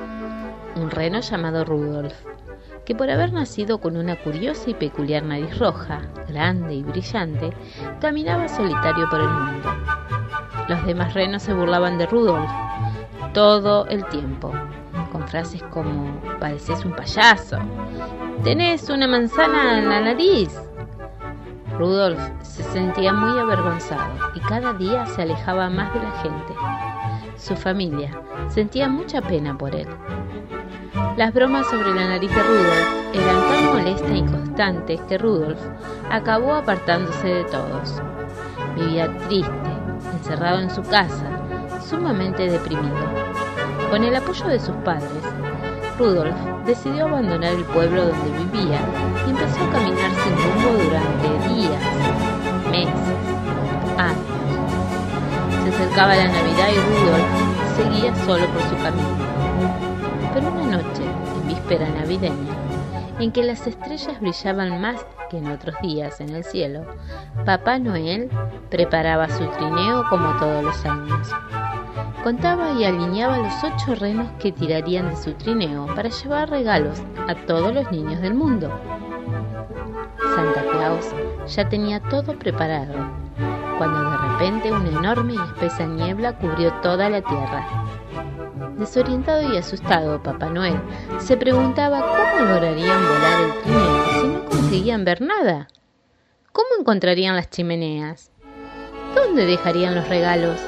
un 0.77 0.90
reno 0.90 1.21
llamado 1.21 1.64
Rudolf, 1.64 2.14
que 2.87 2.95
por 2.95 3.11
haber 3.11 3.35
nacido 3.35 3.79
con 3.79 3.99
una 3.99 4.17
curiosa 4.17 4.71
y 4.71 4.75
peculiar 4.75 5.23
nariz 5.23 5.59
roja, 5.59 6.03
grande 6.27 6.75
y 6.75 6.83
brillante, 6.83 7.53
caminaba 8.01 8.49
solitario 8.49 9.07
por 9.11 9.21
el 9.21 9.29
mundo. 9.29 9.75
Los 10.69 10.87
demás 10.87 11.12
renos 11.12 11.43
se 11.43 11.53
burlaban 11.53 11.99
de 11.99 12.07
Rudolf 12.07 12.51
todo 13.35 13.87
el 13.88 14.07
tiempo, 14.07 14.53
con 15.12 15.29
frases 15.29 15.62
como 15.64 16.21
pareces 16.40 16.85
un 16.85 16.93
payaso, 16.93 17.59
tenés 18.43 18.88
una 18.88 19.07
manzana 19.07 19.79
en 19.79 19.88
la 19.88 20.01
nariz. 20.01 20.51
Rudolf 21.77 22.21
se 22.43 22.62
sentía 22.62 23.12
muy 23.12 23.38
avergonzado 23.38 24.14
y 24.35 24.40
cada 24.40 24.73
día 24.73 25.05
se 25.07 25.23
alejaba 25.23 25.69
más 25.69 25.93
de 25.93 26.01
la 26.01 26.12
gente. 26.23 26.55
Su 27.44 27.57
familia 27.57 28.11
sentía 28.48 28.88
mucha 28.88 29.20
pena 29.20 29.59
por 29.59 29.74
él. 29.74 29.87
Las 31.18 31.35
bromas 31.35 31.66
sobre 31.66 31.94
la 31.94 32.09
nariz 32.09 32.35
de 32.35 32.42
Rudolf 32.42 33.12
eran 33.12 33.37
tan 33.37 33.66
molestas 33.66 34.16
y 34.16 34.22
constantes 34.22 35.00
que 35.02 35.18
Rudolf 35.18 35.61
acabó 36.11 36.54
apartándose 36.54 37.28
de 37.28 37.44
todos. 37.44 38.00
Vivía 38.76 39.14
triste, 39.28 39.52
encerrado 40.14 40.61
en 40.61 40.70
su 40.70 40.80
casa, 40.85 41.28
sumamente 41.87 42.50
deprimido. 42.50 42.96
Con 43.90 44.04
el 44.04 44.16
apoyo 44.16 44.46
de 44.46 44.59
sus 44.59 44.76
padres, 44.76 45.11
Rudolf 45.98 46.35
decidió 46.64 47.04
abandonar 47.04 47.52
el 47.52 47.64
pueblo 47.64 48.07
donde 48.07 48.38
vivía 48.38 48.80
y 49.26 49.30
empezó 49.30 49.62
a 49.64 49.70
caminar 49.70 50.11
sin 50.12 50.35
rumbo 50.35 50.83
durante 50.83 51.54
días, 51.54 51.83
meses, 52.70 53.34
acercaba 55.75 56.15
la 56.15 56.29
Navidad 56.29 56.69
y 56.73 56.79
Rudolf 56.79 57.77
seguía 57.77 58.15
solo 58.25 58.47
por 58.47 58.63
su 58.63 58.77
camino. 58.77 59.09
Pero 60.33 60.49
una 60.49 60.77
noche, 60.77 61.03
en 61.03 61.49
víspera 61.49 61.89
navideña, 61.89 62.55
en 63.19 63.33
que 63.33 63.43
las 63.43 63.67
estrellas 63.67 64.21
brillaban 64.21 64.81
más 64.81 65.05
que 65.31 65.39
en 65.39 65.51
otros 65.51 65.75
días 65.83 66.21
en 66.21 66.31
el 66.31 66.45
cielo, 66.45 66.85
Papá 67.45 67.79
Noel 67.79 68.31
preparaba 68.71 69.29
su 69.29 69.45
trineo 69.47 70.05
como 70.09 70.37
todos 70.39 70.63
los 70.63 70.87
años. 70.87 71.29
Contaba 72.23 72.73
y 72.73 72.85
alineaba 72.85 73.39
los 73.39 73.55
ocho 73.65 73.95
renos 73.97 74.31
que 74.39 74.53
tirarían 74.53 75.11
de 75.11 75.17
su 75.17 75.33
trineo 75.33 75.87
para 75.95 76.09
llevar 76.09 76.51
regalos 76.51 77.03
a 77.29 77.35
todos 77.47 77.75
los 77.75 77.91
niños 77.91 78.21
del 78.21 78.35
mundo. 78.35 78.71
Santa 80.35 80.63
Claus 80.71 81.07
ya 81.49 81.69
tenía 81.69 82.01
todo 82.01 82.39
preparado, 82.39 82.95
cuando 83.79 84.11
de 84.11 84.17
repente 84.17 84.73
una 84.73 84.89
enorme 84.89 85.35
y 85.35 85.37
espesa 85.37 85.87
niebla 85.87 86.39
cubrió 86.39 86.73
toda 86.83 87.09
la 87.09 87.23
tierra. 87.23 87.67
Desorientado 88.77 89.53
y 89.53 89.57
asustado, 89.57 90.23
Papá 90.23 90.51
Noel 90.51 90.81
se 91.19 91.37
preguntaba 91.37 92.01
cómo 92.01 92.47
lograrían 92.47 93.01
volar 93.03 93.41
el 93.43 93.63
trineo 93.63 94.05
si 94.21 94.27
no 94.27 94.45
conseguían 94.45 95.05
ver 95.05 95.21
nada. 95.21 95.69
¿Cómo 96.53 96.69
encontrarían 96.79 97.37
las 97.37 97.51
chimeneas? 97.51 98.31
¿Dónde 99.15 99.47
dejarían 99.47 99.95
los 99.95 100.09
regalos? 100.09 100.61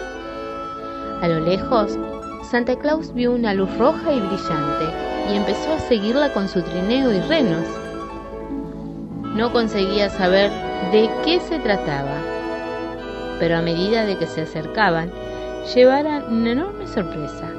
A 1.22 1.28
lo 1.28 1.40
lejos, 1.40 1.98
Santa 2.42 2.76
Claus 2.76 3.12
vio 3.12 3.32
una 3.32 3.54
luz 3.54 3.76
roja 3.76 4.12
y 4.12 4.20
brillante 4.20 4.84
y 5.30 5.36
empezó 5.36 5.72
a 5.72 5.80
seguirla 5.80 6.32
con 6.32 6.48
su 6.48 6.62
trineo 6.62 7.12
y 7.12 7.20
renos. 7.20 7.66
No 9.34 9.52
conseguía 9.52 10.08
saber 10.10 10.50
de 10.92 11.10
qué 11.24 11.40
se 11.40 11.58
trataba, 11.58 12.20
pero 13.38 13.56
a 13.56 13.62
medida 13.62 14.04
de 14.04 14.16
que 14.16 14.26
se 14.26 14.42
acercaban, 14.42 15.10
llevaran 15.74 16.24
una 16.32 16.52
enorme 16.52 16.86
sorpresa. 16.86 17.50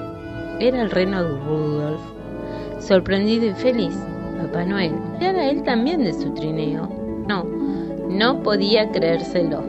Era 0.60 0.82
el 0.82 0.92
reno 0.92 1.24
de 1.24 1.40
Rudolf. 1.40 2.02
Sorprendido 2.80 3.46
y 3.48 3.54
feliz, 3.54 3.96
Papá 4.42 4.64
Noel 4.66 4.94
era 5.20 5.50
él 5.50 5.64
también 5.64 6.04
de 6.04 6.14
su 6.14 6.34
trineo. 6.34 6.90
No, 7.28 7.44
no 8.10 8.42
podía 8.44 8.90
creérselo. 8.92 9.62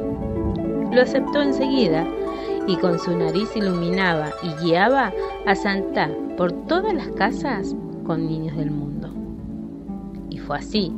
Lo 0.93 1.03
aceptó 1.03 1.43
enseguida 1.43 2.07
y 2.67 2.77
con 2.77 2.99
su 2.99 3.17
nariz 3.17 3.55
iluminaba 3.57 4.31
y 4.43 4.65
guiaba 4.65 5.13
a 5.47 5.55
Santa 5.55 6.11
por 6.37 6.53
todas 6.67 6.95
las 6.95 7.09
casas 7.09 7.75
con 8.07 8.27
niños 8.27 8.57
del 8.57 8.71
mundo. 8.71 9.11
Y 10.31 10.39
fue 10.39 10.59
así 10.59 10.93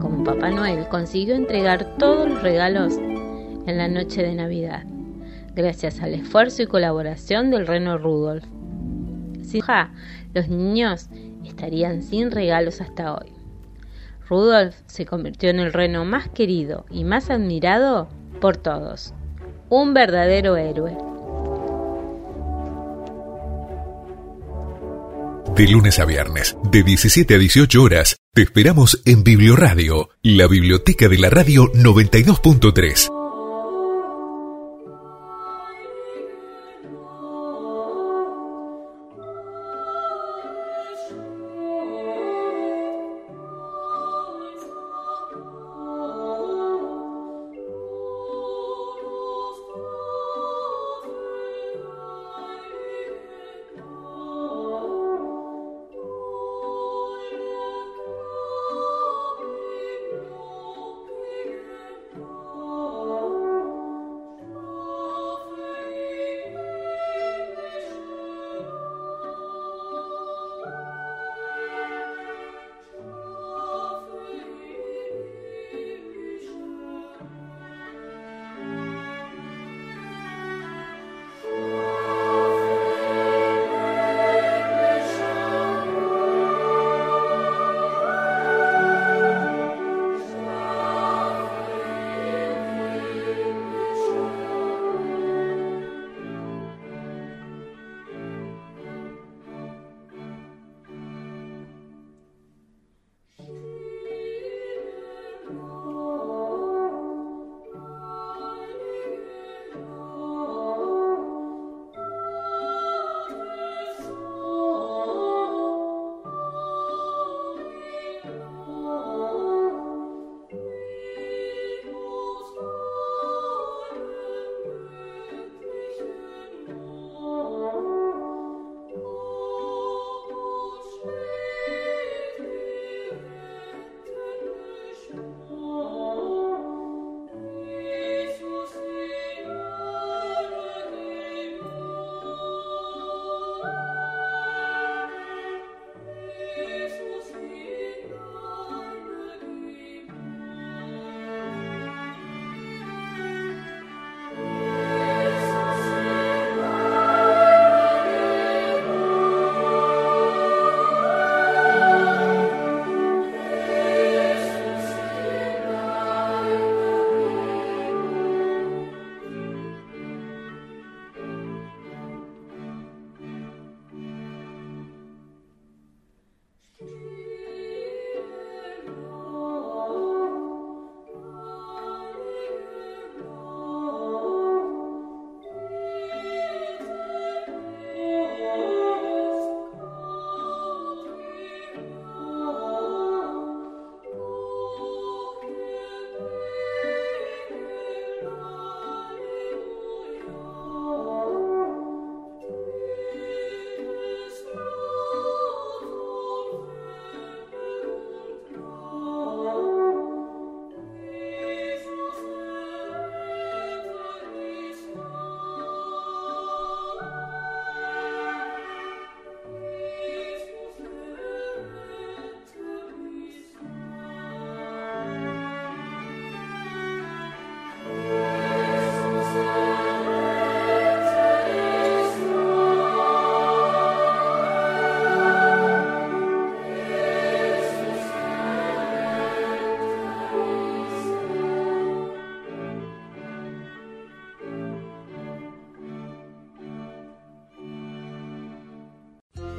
como 0.00 0.22
Papá 0.22 0.50
Noel 0.50 0.86
consiguió 0.88 1.34
entregar 1.34 1.96
todos 1.98 2.28
los 2.28 2.42
regalos 2.42 2.98
en 3.68 3.78
la 3.78 3.88
noche 3.88 4.22
de 4.22 4.34
Navidad, 4.34 4.84
gracias 5.54 6.00
al 6.00 6.14
esfuerzo 6.14 6.62
y 6.62 6.66
colaboración 6.66 7.50
del 7.50 7.66
reno 7.66 7.98
Rudolf. 7.98 8.44
Sin 9.42 9.62
los 10.34 10.48
niños 10.48 11.08
estarían 11.44 12.02
sin 12.02 12.30
regalos 12.30 12.80
hasta 12.80 13.14
hoy. 13.14 13.32
Rudolf 14.28 14.76
se 14.86 15.06
convirtió 15.06 15.50
en 15.50 15.60
el 15.60 15.72
reno 15.72 16.04
más 16.04 16.28
querido 16.28 16.86
y 16.90 17.04
más 17.04 17.30
admirado 17.30 18.08
por 18.40 18.56
todos 18.56 19.14
un 19.70 19.94
verdadero 19.94 20.56
héroe. 20.56 20.96
De 25.54 25.66
lunes 25.66 25.98
a 25.98 26.04
viernes, 26.04 26.56
de 26.70 26.82
17 26.82 27.34
a 27.34 27.38
18 27.38 27.82
horas, 27.82 28.16
te 28.32 28.42
esperamos 28.42 29.02
en 29.04 29.24
Biblioradio, 29.24 30.10
la 30.22 30.46
biblioteca 30.46 31.08
de 31.08 31.18
la 31.18 31.30
radio 31.30 31.64
92.3. 31.72 33.27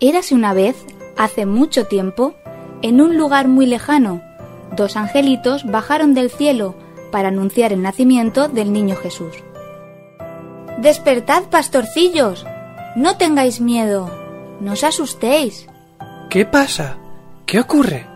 Érase 0.00 0.34
una 0.34 0.52
vez, 0.52 0.76
hace 1.16 1.46
mucho 1.46 1.86
tiempo, 1.86 2.34
en 2.82 3.00
un 3.00 3.16
lugar 3.16 3.48
muy 3.48 3.64
lejano, 3.64 4.20
dos 4.76 4.96
angelitos 4.96 5.64
bajaron 5.64 6.12
del 6.12 6.30
cielo 6.30 6.74
para 7.10 7.28
anunciar 7.28 7.72
el 7.72 7.80
nacimiento 7.80 8.48
del 8.48 8.74
niño 8.74 8.94
Jesús. 8.96 9.34
Despertad, 10.78 11.44
pastorcillos, 11.44 12.44
no 12.94 13.16
tengáis 13.16 13.62
miedo, 13.62 14.10
no 14.60 14.72
os 14.72 14.84
asustéis. 14.84 15.66
¿Qué 16.28 16.44
pasa? 16.44 16.98
¿Qué 17.46 17.60
ocurre? 17.60 18.06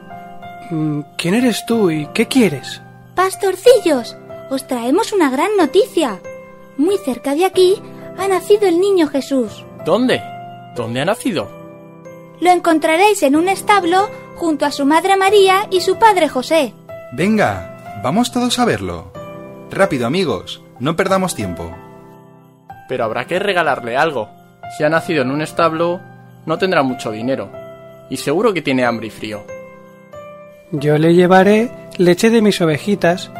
Mm, 0.70 1.00
¿Quién 1.16 1.34
eres 1.34 1.64
tú 1.64 1.90
y 1.90 2.06
qué 2.12 2.26
quieres? 2.26 2.82
Pastorcillos, 3.14 4.18
os 4.50 4.66
traemos 4.66 5.14
una 5.14 5.30
gran 5.30 5.56
noticia. 5.56 6.20
Muy 6.76 6.98
cerca 6.98 7.34
de 7.34 7.46
aquí 7.46 7.80
ha 8.18 8.28
nacido 8.28 8.68
el 8.68 8.80
niño 8.80 9.06
Jesús. 9.06 9.64
¿Dónde? 9.86 10.20
¿Dónde 10.76 11.00
ha 11.00 11.04
nacido? 11.06 11.59
Lo 12.40 12.50
encontraréis 12.50 13.22
en 13.22 13.36
un 13.36 13.48
establo 13.48 14.08
junto 14.36 14.64
a 14.64 14.72
su 14.72 14.86
madre 14.86 15.16
María 15.16 15.66
y 15.70 15.82
su 15.82 15.98
padre 15.98 16.28
José. 16.28 16.72
Venga, 17.12 18.00
vamos 18.02 18.32
todos 18.32 18.58
a 18.58 18.64
verlo. 18.64 19.12
Rápido, 19.70 20.06
amigos, 20.06 20.62
no 20.78 20.96
perdamos 20.96 21.34
tiempo. 21.34 21.70
Pero 22.88 23.04
habrá 23.04 23.26
que 23.26 23.38
regalarle 23.38 23.96
algo. 23.96 24.30
Si 24.76 24.84
ha 24.84 24.88
nacido 24.88 25.22
en 25.22 25.30
un 25.30 25.42
establo, 25.42 26.00
no 26.46 26.56
tendrá 26.56 26.82
mucho 26.82 27.10
dinero. 27.10 27.50
Y 28.08 28.16
seguro 28.16 28.54
que 28.54 28.62
tiene 28.62 28.84
hambre 28.84 29.08
y 29.08 29.10
frío. 29.10 29.44
Yo 30.72 30.96
le 30.98 31.14
llevaré 31.14 31.70
leche 31.98 32.30
de 32.30 32.40
mis 32.40 32.60
ovejitas 32.60 33.30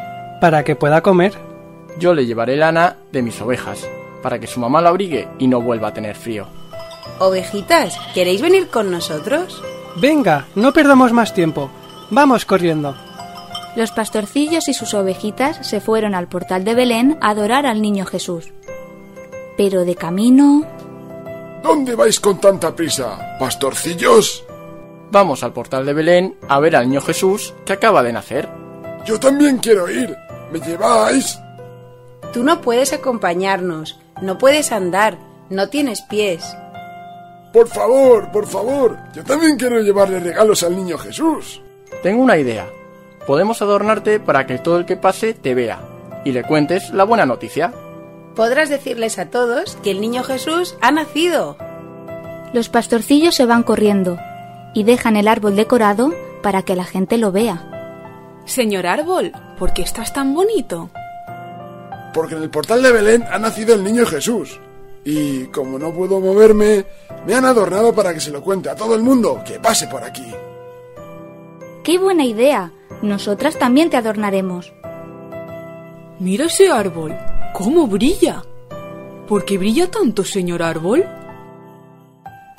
para 0.40 0.62
que 0.62 0.76
pueda 0.76 1.00
comer. 1.00 1.32
Yo 1.98 2.12
le 2.12 2.26
llevaré 2.26 2.56
lana 2.56 2.96
de 3.12 3.22
mis 3.22 3.40
ovejas, 3.40 3.88
para 4.22 4.38
que 4.38 4.46
su 4.46 4.60
mamá 4.60 4.80
lo 4.82 4.88
abrigue 4.88 5.26
y 5.38 5.48
no 5.48 5.60
vuelva 5.60 5.88
a 5.88 5.94
tener 5.94 6.16
frío. 6.16 6.59
Ovejitas, 7.18 7.98
¿queréis 8.14 8.40
venir 8.40 8.68
con 8.68 8.90
nosotros? 8.90 9.62
Venga, 9.96 10.46
no 10.54 10.72
perdamos 10.72 11.12
más 11.12 11.34
tiempo. 11.34 11.70
Vamos 12.10 12.44
corriendo. 12.44 12.96
Los 13.76 13.92
pastorcillos 13.92 14.68
y 14.68 14.74
sus 14.74 14.94
ovejitas 14.94 15.66
se 15.68 15.80
fueron 15.80 16.14
al 16.14 16.28
portal 16.28 16.64
de 16.64 16.74
Belén 16.74 17.18
a 17.20 17.30
adorar 17.30 17.66
al 17.66 17.82
niño 17.82 18.04
Jesús. 18.06 18.52
Pero 19.56 19.84
de 19.84 19.94
camino... 19.94 20.64
¿Dónde 21.62 21.94
vais 21.94 22.18
con 22.18 22.40
tanta 22.40 22.74
prisa, 22.74 23.36
pastorcillos? 23.38 24.44
Vamos 25.12 25.42
al 25.42 25.52
portal 25.52 25.84
de 25.84 25.92
Belén 25.92 26.36
a 26.48 26.58
ver 26.58 26.74
al 26.74 26.88
niño 26.88 27.00
Jesús 27.00 27.52
que 27.64 27.74
acaba 27.74 28.02
de 28.02 28.12
nacer. 28.12 28.48
Yo 29.04 29.20
también 29.20 29.58
quiero 29.58 29.90
ir. 29.90 30.16
¿Me 30.52 30.60
lleváis? 30.60 31.38
Tú 32.32 32.42
no 32.42 32.60
puedes 32.60 32.92
acompañarnos, 32.92 33.98
no 34.22 34.38
puedes 34.38 34.72
andar, 34.72 35.18
no 35.48 35.68
tienes 35.68 36.02
pies. 36.02 36.44
Por 37.52 37.66
favor, 37.68 38.30
por 38.30 38.46
favor, 38.46 38.96
yo 39.12 39.24
también 39.24 39.56
quiero 39.56 39.80
llevarle 39.80 40.20
regalos 40.20 40.62
al 40.62 40.76
niño 40.76 40.96
Jesús. 40.98 41.60
Tengo 42.02 42.22
una 42.22 42.36
idea. 42.36 42.68
Podemos 43.26 43.60
adornarte 43.60 44.20
para 44.20 44.46
que 44.46 44.58
todo 44.58 44.78
el 44.78 44.86
que 44.86 44.96
pase 44.96 45.34
te 45.34 45.54
vea 45.54 45.80
y 46.24 46.32
le 46.32 46.44
cuentes 46.44 46.90
la 46.90 47.04
buena 47.04 47.26
noticia. 47.26 47.72
Podrás 48.36 48.68
decirles 48.68 49.18
a 49.18 49.30
todos 49.30 49.76
que 49.82 49.90
el 49.90 50.00
niño 50.00 50.22
Jesús 50.22 50.76
ha 50.80 50.92
nacido. 50.92 51.56
Los 52.52 52.68
pastorcillos 52.68 53.34
se 53.34 53.46
van 53.46 53.64
corriendo 53.64 54.18
y 54.72 54.84
dejan 54.84 55.16
el 55.16 55.26
árbol 55.26 55.56
decorado 55.56 56.14
para 56.42 56.62
que 56.62 56.76
la 56.76 56.84
gente 56.84 57.18
lo 57.18 57.32
vea. 57.32 57.66
Señor 58.44 58.86
árbol, 58.86 59.32
¿por 59.58 59.72
qué 59.72 59.82
estás 59.82 60.12
tan 60.12 60.34
bonito? 60.34 60.90
Porque 62.14 62.36
en 62.36 62.42
el 62.42 62.50
portal 62.50 62.82
de 62.82 62.92
Belén 62.92 63.24
ha 63.30 63.38
nacido 63.38 63.74
el 63.74 63.84
niño 63.84 64.06
Jesús. 64.06 64.60
Y 65.04 65.44
como 65.46 65.78
no 65.78 65.92
puedo 65.92 66.20
moverme, 66.20 66.84
me 67.26 67.34
han 67.34 67.44
adornado 67.44 67.94
para 67.94 68.12
que 68.12 68.20
se 68.20 68.30
lo 68.30 68.42
cuente 68.42 68.68
a 68.68 68.74
todo 68.74 68.94
el 68.94 69.02
mundo 69.02 69.42
que 69.44 69.58
pase 69.58 69.86
por 69.86 70.04
aquí. 70.04 70.26
¡Qué 71.82 71.98
buena 71.98 72.24
idea! 72.24 72.72
Nosotras 73.02 73.58
también 73.58 73.88
te 73.88 73.96
adornaremos. 73.96 74.72
Mira 76.18 76.46
ese 76.46 76.70
árbol, 76.70 77.16
cómo 77.54 77.86
brilla. 77.86 78.42
¿Por 79.26 79.44
qué 79.46 79.56
brilla 79.56 79.90
tanto, 79.90 80.22
señor 80.22 80.62
árbol? 80.62 81.06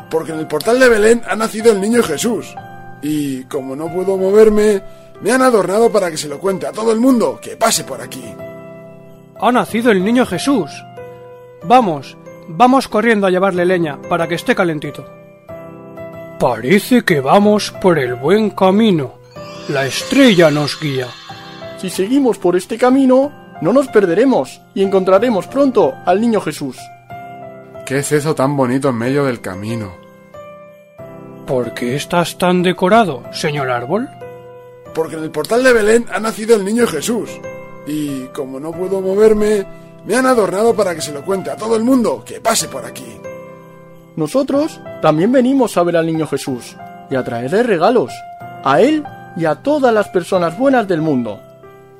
Porque 0.10 0.32
en 0.32 0.40
el 0.40 0.48
portal 0.48 0.80
de 0.80 0.90
Belén 0.90 1.22
ha 1.28 1.36
nacido 1.36 1.72
el 1.72 1.80
niño 1.80 2.02
Jesús. 2.02 2.56
Y 3.04 3.44
como 3.44 3.76
no 3.76 3.94
puedo 3.94 4.18
moverme, 4.18 4.82
me 5.22 5.32
han 5.32 5.44
adornado 5.44 5.92
para 5.92 6.10
que 6.10 6.18
se 6.18 6.28
lo 6.28 6.40
cuente 6.40 6.66
a 6.66 6.72
todo 6.72 6.92
el 6.92 7.00
mundo 7.00 7.40
que 7.40 7.56
pase 7.56 7.84
por 7.84 8.02
aquí. 8.02 8.24
Ha 9.40 9.52
nacido 9.52 9.92
el 9.92 10.04
niño 10.04 10.26
Jesús. 10.26 10.72
Vamos, 11.64 12.18
vamos 12.56 12.88
corriendo 12.88 13.28
a 13.28 13.30
llevarle 13.30 13.66
leña 13.66 14.02
para 14.02 14.28
que 14.28 14.36
esté 14.36 14.56
calentito. 14.56 15.06
Parece 16.40 17.04
que 17.04 17.20
vamos 17.20 17.72
por 17.82 18.00
el 18.00 18.16
buen 18.16 18.50
camino. 18.50 19.14
La 19.70 19.86
estrella 19.86 20.50
nos 20.50 20.80
guía. 20.80 21.08
Si 21.78 21.90
seguimos 21.90 22.38
por 22.38 22.56
este 22.56 22.78
camino, 22.78 23.32
no 23.62 23.74
nos 23.74 23.88
perderemos 23.88 24.62
y 24.74 24.82
encontraremos 24.82 25.48
pronto 25.48 25.94
al 26.06 26.20
niño 26.20 26.42
Jesús. 26.42 26.78
¿Qué 27.86 28.00
es 28.00 28.12
eso 28.12 28.34
tan 28.34 28.58
bonito 28.58 28.90
en 28.90 28.96
medio 28.96 29.26
del 29.26 29.42
camino? 29.42 29.94
¿Por 31.46 31.74
qué 31.74 31.96
estás 31.96 32.38
tan 32.38 32.64
decorado, 32.64 33.24
señor 33.32 33.70
árbol? 33.70 34.10
Porque 34.94 35.16
en 35.16 35.24
el 35.24 35.32
portal 35.32 35.64
de 35.64 35.74
Belén 35.74 36.06
ha 36.12 36.20
nacido 36.20 36.56
el 36.56 36.66
niño 36.66 36.88
Jesús. 36.88 37.30
Y 37.86 38.26
como 38.28 38.60
no 38.60 38.72
puedo 38.72 39.02
moverme, 39.02 39.66
me 40.06 40.16
han 40.16 40.26
adornado 40.26 40.76
para 40.76 40.96
que 40.96 41.02
se 41.02 41.14
lo 41.14 41.24
cuente 41.24 41.52
a 41.52 41.56
todo 41.56 41.76
el 41.76 41.84
mundo 41.84 42.24
que 42.26 42.42
pase 42.42 42.68
por 42.68 42.86
aquí. 42.86 43.20
Nosotros 44.16 44.80
también 45.02 45.32
venimos 45.32 45.78
a 45.78 45.84
ver 45.84 45.98
al 45.98 46.06
niño 46.06 46.28
Jesús 46.28 46.76
y 47.10 47.16
a 47.16 47.24
traerle 47.24 47.64
regalos, 47.64 48.12
a 48.64 48.82
él 48.82 49.04
y 49.38 49.46
a 49.46 49.56
todas 49.56 49.94
las 49.94 50.10
personas 50.10 50.58
buenas 50.58 50.88
del 50.88 51.02
mundo. 51.02 51.40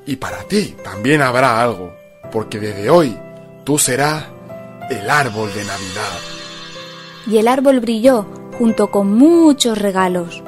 Y 0.06 0.16
para 0.16 0.42
ti 0.44 0.74
también 0.82 1.22
habrá 1.22 1.62
algo, 1.62 1.94
porque 2.30 2.58
desde 2.58 2.90
hoy 2.90 3.16
tú 3.64 3.78
serás 3.78 4.24
el 4.90 5.08
árbol 5.08 5.48
de 5.54 5.64
Navidad. 5.64 6.18
Y 7.26 7.38
el 7.38 7.48
árbol 7.48 7.80
brilló 7.80 8.26
junto 8.58 8.90
con 8.90 9.14
muchos 9.14 9.78
regalos. 9.78 10.42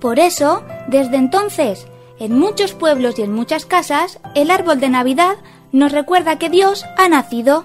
Por 0.00 0.18
eso, 0.18 0.62
desde 0.88 1.16
entonces, 1.16 1.86
en 2.18 2.38
muchos 2.38 2.72
pueblos 2.72 3.18
y 3.18 3.22
en 3.22 3.32
muchas 3.32 3.64
casas, 3.66 4.18
el 4.34 4.50
árbol 4.50 4.80
de 4.80 4.88
Navidad 4.88 5.36
nos 5.78 5.92
recuerda 5.92 6.38
que 6.38 6.50
Dios 6.50 6.84
ha 6.96 7.08
nacido. 7.08 7.64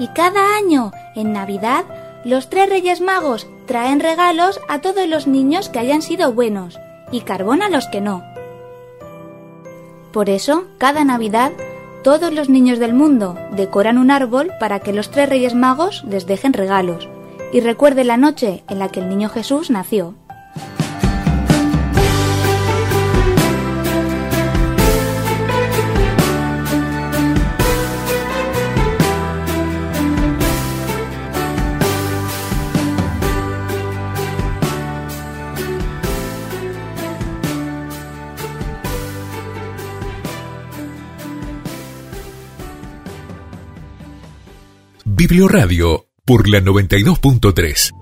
Y 0.00 0.08
cada 0.08 0.56
año, 0.56 0.92
en 1.14 1.32
Navidad, 1.32 1.84
los 2.24 2.50
tres 2.50 2.68
Reyes 2.68 3.00
Magos 3.00 3.46
traen 3.66 4.00
regalos 4.00 4.60
a 4.68 4.80
todos 4.80 5.06
los 5.06 5.26
niños 5.26 5.68
que 5.68 5.78
hayan 5.78 6.02
sido 6.02 6.32
buenos 6.32 6.78
y 7.12 7.20
carbón 7.20 7.62
a 7.62 7.68
los 7.68 7.86
que 7.86 8.00
no. 8.00 8.24
Por 10.12 10.28
eso, 10.28 10.64
cada 10.78 11.04
Navidad, 11.04 11.52
todos 12.02 12.32
los 12.32 12.48
niños 12.48 12.80
del 12.80 12.94
mundo 12.94 13.38
decoran 13.52 13.96
un 13.96 14.10
árbol 14.10 14.50
para 14.58 14.80
que 14.80 14.92
los 14.92 15.10
tres 15.10 15.28
Reyes 15.28 15.54
Magos 15.54 16.02
les 16.04 16.26
dejen 16.26 16.52
regalos 16.52 17.08
y 17.52 17.60
recuerden 17.60 18.08
la 18.08 18.16
noche 18.16 18.64
en 18.68 18.80
la 18.80 18.88
que 18.88 19.00
el 19.00 19.08
niño 19.08 19.28
Jesús 19.28 19.70
nació. 19.70 20.14
Biblioradio 45.18 46.06
por 46.24 46.48
la 46.48 46.60
92.3. 46.60 47.97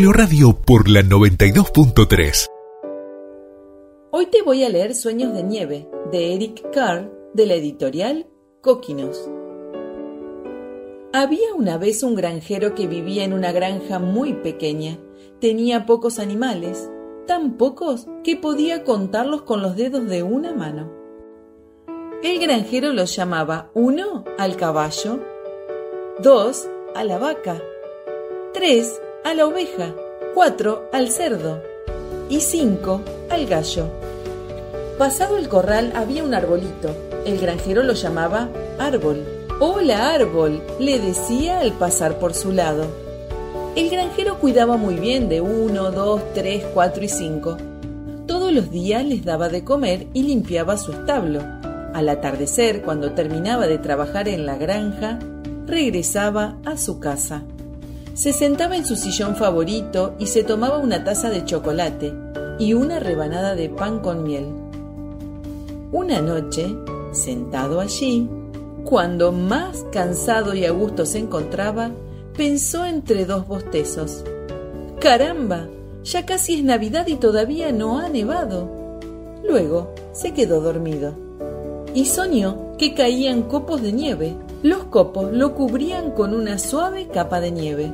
Biblioradio 0.00 0.54
por 0.54 0.88
la 0.88 1.02
92.3. 1.02 2.46
Hoy 4.10 4.26
te 4.30 4.40
voy 4.40 4.64
a 4.64 4.70
leer 4.70 4.94
Sueños 4.94 5.34
de 5.34 5.42
Nieve, 5.42 5.90
de 6.10 6.34
Eric 6.34 6.70
Carr, 6.72 7.12
de 7.34 7.44
la 7.44 7.52
editorial 7.52 8.26
Coquinos. 8.62 9.28
Había 11.12 11.52
una 11.54 11.76
vez 11.76 12.02
un 12.02 12.14
granjero 12.14 12.74
que 12.74 12.86
vivía 12.86 13.24
en 13.24 13.34
una 13.34 13.52
granja 13.52 13.98
muy 13.98 14.32
pequeña. 14.32 14.96
Tenía 15.38 15.84
pocos 15.84 16.18
animales, 16.18 16.90
tan 17.26 17.58
pocos 17.58 18.06
que 18.24 18.36
podía 18.36 18.84
contarlos 18.84 19.42
con 19.42 19.60
los 19.60 19.76
dedos 19.76 20.08
de 20.08 20.22
una 20.22 20.54
mano. 20.54 20.90
El 22.22 22.40
granjero 22.40 22.94
los 22.94 23.14
llamaba 23.14 23.70
uno 23.74 24.24
al 24.38 24.56
caballo, 24.56 25.20
dos 26.22 26.70
a 26.94 27.04
la 27.04 27.18
vaca, 27.18 27.60
tres 28.54 28.98
a 29.24 29.34
la 29.34 29.46
oveja, 29.46 29.94
cuatro 30.34 30.88
al 30.92 31.10
cerdo 31.10 31.62
y 32.28 32.40
cinco 32.40 33.02
al 33.28 33.46
gallo. 33.46 33.86
Pasado 34.98 35.36
el 35.36 35.48
corral 35.48 35.92
había 35.94 36.24
un 36.24 36.34
arbolito. 36.34 36.94
El 37.26 37.38
granjero 37.38 37.82
lo 37.82 37.92
llamaba 37.92 38.48
árbol. 38.78 39.24
Hola 39.60 40.14
árbol, 40.14 40.62
le 40.78 40.98
decía 40.98 41.60
al 41.60 41.72
pasar 41.72 42.18
por 42.18 42.34
su 42.34 42.52
lado. 42.52 42.86
El 43.76 43.90
granjero 43.90 44.38
cuidaba 44.38 44.76
muy 44.76 44.94
bien 44.96 45.28
de 45.28 45.40
uno, 45.40 45.90
dos, 45.90 46.22
tres, 46.34 46.64
cuatro 46.72 47.04
y 47.04 47.08
cinco. 47.08 47.56
Todos 48.26 48.52
los 48.52 48.70
días 48.70 49.04
les 49.04 49.24
daba 49.24 49.48
de 49.48 49.64
comer 49.64 50.06
y 50.14 50.22
limpiaba 50.22 50.78
su 50.78 50.92
establo. 50.92 51.40
Al 51.92 52.08
atardecer, 52.08 52.82
cuando 52.82 53.12
terminaba 53.12 53.66
de 53.66 53.78
trabajar 53.78 54.28
en 54.28 54.46
la 54.46 54.56
granja, 54.56 55.18
regresaba 55.66 56.56
a 56.64 56.76
su 56.76 57.00
casa. 57.00 57.42
Se 58.20 58.34
sentaba 58.34 58.76
en 58.76 58.84
su 58.84 58.96
sillón 58.96 59.34
favorito 59.34 60.14
y 60.18 60.26
se 60.26 60.44
tomaba 60.44 60.76
una 60.76 61.04
taza 61.04 61.30
de 61.30 61.42
chocolate 61.42 62.12
y 62.58 62.74
una 62.74 63.00
rebanada 63.00 63.54
de 63.54 63.70
pan 63.70 64.00
con 64.00 64.24
miel. 64.24 64.44
Una 65.90 66.20
noche, 66.20 66.76
sentado 67.12 67.80
allí, 67.80 68.28
cuando 68.84 69.32
más 69.32 69.86
cansado 69.90 70.52
y 70.54 70.66
a 70.66 70.70
gusto 70.70 71.06
se 71.06 71.18
encontraba, 71.18 71.92
pensó 72.36 72.84
entre 72.84 73.24
dos 73.24 73.48
bostezos. 73.48 74.22
¡Caramba! 75.00 75.68
Ya 76.04 76.26
casi 76.26 76.56
es 76.56 76.62
Navidad 76.62 77.06
y 77.06 77.14
todavía 77.14 77.72
no 77.72 78.00
ha 78.00 78.10
nevado. 78.10 78.68
Luego 79.48 79.94
se 80.12 80.34
quedó 80.34 80.60
dormido. 80.60 81.14
Y 81.94 82.04
soñó 82.04 82.76
que 82.76 82.92
caían 82.92 83.44
copos 83.44 83.80
de 83.80 83.92
nieve. 83.92 84.36
Los 84.62 84.84
copos 84.84 85.32
lo 85.32 85.54
cubrían 85.54 86.10
con 86.10 86.34
una 86.34 86.58
suave 86.58 87.08
capa 87.08 87.40
de 87.40 87.50
nieve. 87.50 87.90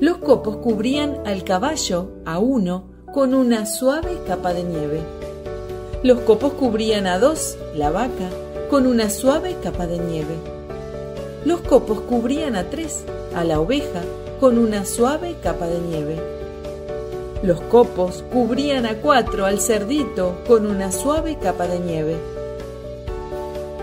Los 0.00 0.16
copos 0.16 0.56
cubrían 0.56 1.20
al 1.26 1.44
caballo, 1.44 2.08
a 2.24 2.38
uno, 2.38 2.84
con 3.12 3.34
una 3.34 3.66
suave 3.66 4.16
capa 4.26 4.54
de 4.54 4.64
nieve. 4.64 5.02
Los 6.02 6.20
copos 6.20 6.54
cubrían 6.54 7.06
a 7.06 7.18
dos, 7.18 7.58
la 7.74 7.90
vaca, 7.90 8.30
con 8.70 8.86
una 8.86 9.10
suave 9.10 9.56
capa 9.62 9.86
de 9.86 9.98
nieve. 9.98 10.36
Los 11.44 11.60
copos 11.60 12.00
cubrían 12.00 12.56
a 12.56 12.70
tres, 12.70 13.04
a 13.34 13.44
la 13.44 13.60
oveja, 13.60 14.00
con 14.40 14.56
una 14.56 14.86
suave 14.86 15.36
capa 15.42 15.66
de 15.66 15.80
nieve. 15.80 16.16
Los 17.42 17.60
copos 17.60 18.24
cubrían 18.32 18.86
a 18.86 18.94
cuatro, 19.02 19.44
al 19.44 19.60
cerdito, 19.60 20.38
con 20.48 20.66
una 20.66 20.92
suave 20.92 21.36
capa 21.36 21.66
de 21.66 21.78
nieve. 21.78 22.16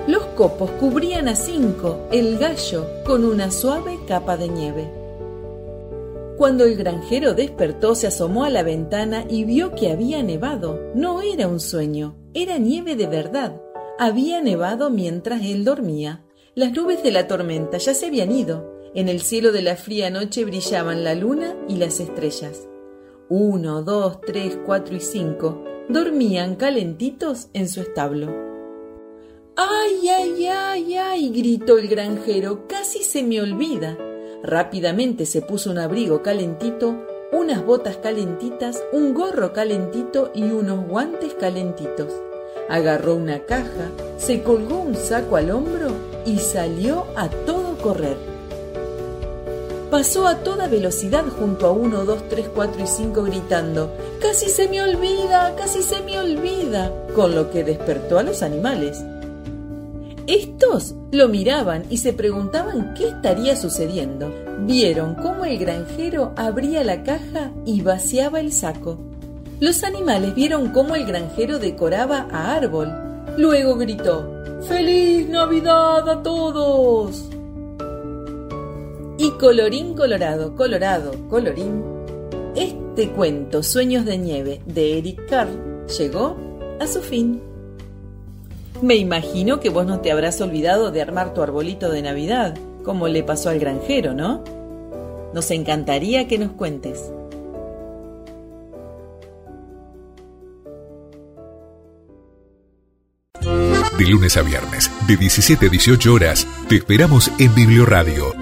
Los 0.07 0.24
copos 0.36 0.72
cubrían 0.80 1.28
a 1.28 1.36
cinco, 1.36 2.07
el 2.11 2.39
gallo, 2.39 2.88
con 3.05 3.24
una 3.24 3.51
suave 3.51 3.99
capa 4.07 4.36
de 4.36 4.47
nieve. 4.47 4.96
Cuando 6.38 6.65
el 6.65 6.75
granjero 6.75 7.33
despertó, 7.33 7.95
se 7.95 8.05
asomó 8.05 8.43
a 8.43 8.51
la 8.51 8.61
ventana 8.61 9.25
y 9.27 9.43
vio 9.43 9.73
que 9.73 9.89
había 9.89 10.21
nevado. 10.21 10.79
No 10.93 11.23
era 11.23 11.47
un 11.47 11.59
sueño, 11.59 12.15
era 12.35 12.59
nieve 12.59 12.95
de 12.95 13.07
verdad. 13.07 13.59
Había 13.97 14.39
nevado 14.39 14.91
mientras 14.91 15.41
él 15.43 15.65
dormía. 15.65 16.23
Las 16.53 16.73
nubes 16.73 17.01
de 17.01 17.11
la 17.11 17.27
tormenta 17.27 17.79
ya 17.79 17.95
se 17.95 18.05
habían 18.05 18.31
ido. 18.31 18.71
En 18.93 19.09
el 19.09 19.21
cielo 19.21 19.51
de 19.51 19.63
la 19.63 19.75
fría 19.75 20.11
noche 20.11 20.45
brillaban 20.45 21.03
la 21.03 21.15
luna 21.15 21.55
y 21.67 21.77
las 21.77 21.99
estrellas. 21.99 22.67
Uno, 23.29 23.81
dos, 23.81 24.21
tres, 24.21 24.59
cuatro 24.63 24.95
y 24.95 25.01
cinco 25.01 25.63
dormían 25.89 26.55
calentitos 26.55 27.49
en 27.53 27.67
su 27.67 27.81
establo. 27.81 28.27
¡Ay, 29.55 30.07
ay, 30.07 30.45
ay, 30.45 30.95
ay! 30.95 31.29
gritó 31.29 31.79
el 31.79 31.88
granjero. 31.88 32.67
Casi 32.67 33.01
se 33.01 33.23
me 33.23 33.41
olvida. 33.41 33.97
Rápidamente 34.47 35.25
se 35.25 35.41
puso 35.41 35.69
un 35.71 35.77
abrigo 35.77 36.23
calentito, 36.23 36.95
unas 37.33 37.65
botas 37.65 37.97
calentitas, 37.97 38.81
un 38.93 39.13
gorro 39.13 39.51
calentito 39.51 40.31
y 40.33 40.43
unos 40.43 40.87
guantes 40.87 41.33
calentitos. 41.33 42.13
Agarró 42.69 43.15
una 43.15 43.39
caja, 43.39 43.91
se 44.17 44.43
colgó 44.43 44.77
un 44.79 44.95
saco 44.95 45.35
al 45.35 45.51
hombro 45.51 45.89
y 46.25 46.39
salió 46.39 47.07
a 47.17 47.27
todo 47.27 47.77
correr. 47.79 48.15
Pasó 49.91 50.25
a 50.27 50.37
toda 50.37 50.69
velocidad 50.69 51.25
junto 51.27 51.67
a 51.67 51.71
uno, 51.71 52.05
dos, 52.05 52.29
tres, 52.29 52.47
cuatro 52.47 52.81
y 52.81 52.87
cinco 52.87 53.23
gritando 53.23 53.91
¡Casi 54.21 54.47
se 54.47 54.69
me 54.69 54.81
olvida! 54.81 55.55
¡Casi 55.57 55.83
se 55.83 56.01
me 56.03 56.17
olvida! 56.19 56.93
con 57.13 57.35
lo 57.35 57.51
que 57.51 57.65
despertó 57.65 58.17
a 58.17 58.23
los 58.23 58.41
animales. 58.41 59.03
Estos 60.28 60.93
lo 61.11 61.30
miraban 61.30 61.86
y 61.89 61.97
se 61.97 62.11
preguntaban 62.11 62.93
qué 62.95 63.07
estaría 63.07 63.55
sucediendo. 63.55 64.30
Vieron 64.59 65.15
cómo 65.15 65.45
el 65.45 65.57
granjero 65.57 66.34
abría 66.36 66.84
la 66.84 67.03
caja 67.03 67.51
y 67.65 67.82
vaciaba 67.82 68.41
el 68.41 68.51
saco. 68.51 68.97
Los 69.61 69.86
animales 69.86 70.36
vieron 70.36 70.71
cómo 70.71 70.95
el 70.95 71.05
granjero 71.05 71.59
decoraba 71.59 72.28
a 72.30 72.55
árbol. 72.55 72.93
Luego 73.38 73.78
gritó, 73.78 74.43
¡Feliz 74.67 75.30
Navidad 75.30 76.09
a 76.09 76.21
todos! 76.21 77.30
Y 79.17 79.32
colorín 79.39 79.95
colorado, 79.95 80.55
colorado, 80.55 81.11
colorín, 81.30 81.84
este 82.53 83.09
cuento 83.11 83.63
Sueños 83.63 84.05
de 84.05 84.17
Nieve 84.17 84.61
de 84.65 84.97
Eric 84.97 85.30
Carr 85.30 85.47
llegó 85.97 86.36
a 86.80 86.88
su 86.88 87.01
fin. 87.01 87.46
Me 88.82 88.95
imagino 88.95 89.59
que 89.59 89.69
vos 89.69 89.88
no 89.88 90.01
te 90.01 90.11
habrás 90.11 90.39
olvidado 90.39 90.91
de 90.91 91.01
armar 91.01 91.34
tu 91.34 91.41
arbolito 91.41 91.89
de 91.89 92.03
Navidad, 92.03 92.55
como 92.84 93.07
le 93.07 93.23
pasó 93.23 93.49
al 93.49 93.59
granjero, 93.59 94.13
¿no? 94.13 94.43
Nos 95.34 95.49
encantaría 95.51 96.28
que 96.28 96.38
nos 96.38 96.51
cuentes. 96.51 97.11
De 103.97 104.05
lunes 104.05 104.38
a 104.38 104.43
viernes, 104.43 104.91
de 105.07 105.17
17 105.17 105.65
a 105.65 105.69
18 105.69 106.13
horas, 106.13 106.47
te 106.69 106.75
esperamos 106.75 107.32
en 107.39 107.55
Biblioradio. 107.55 108.36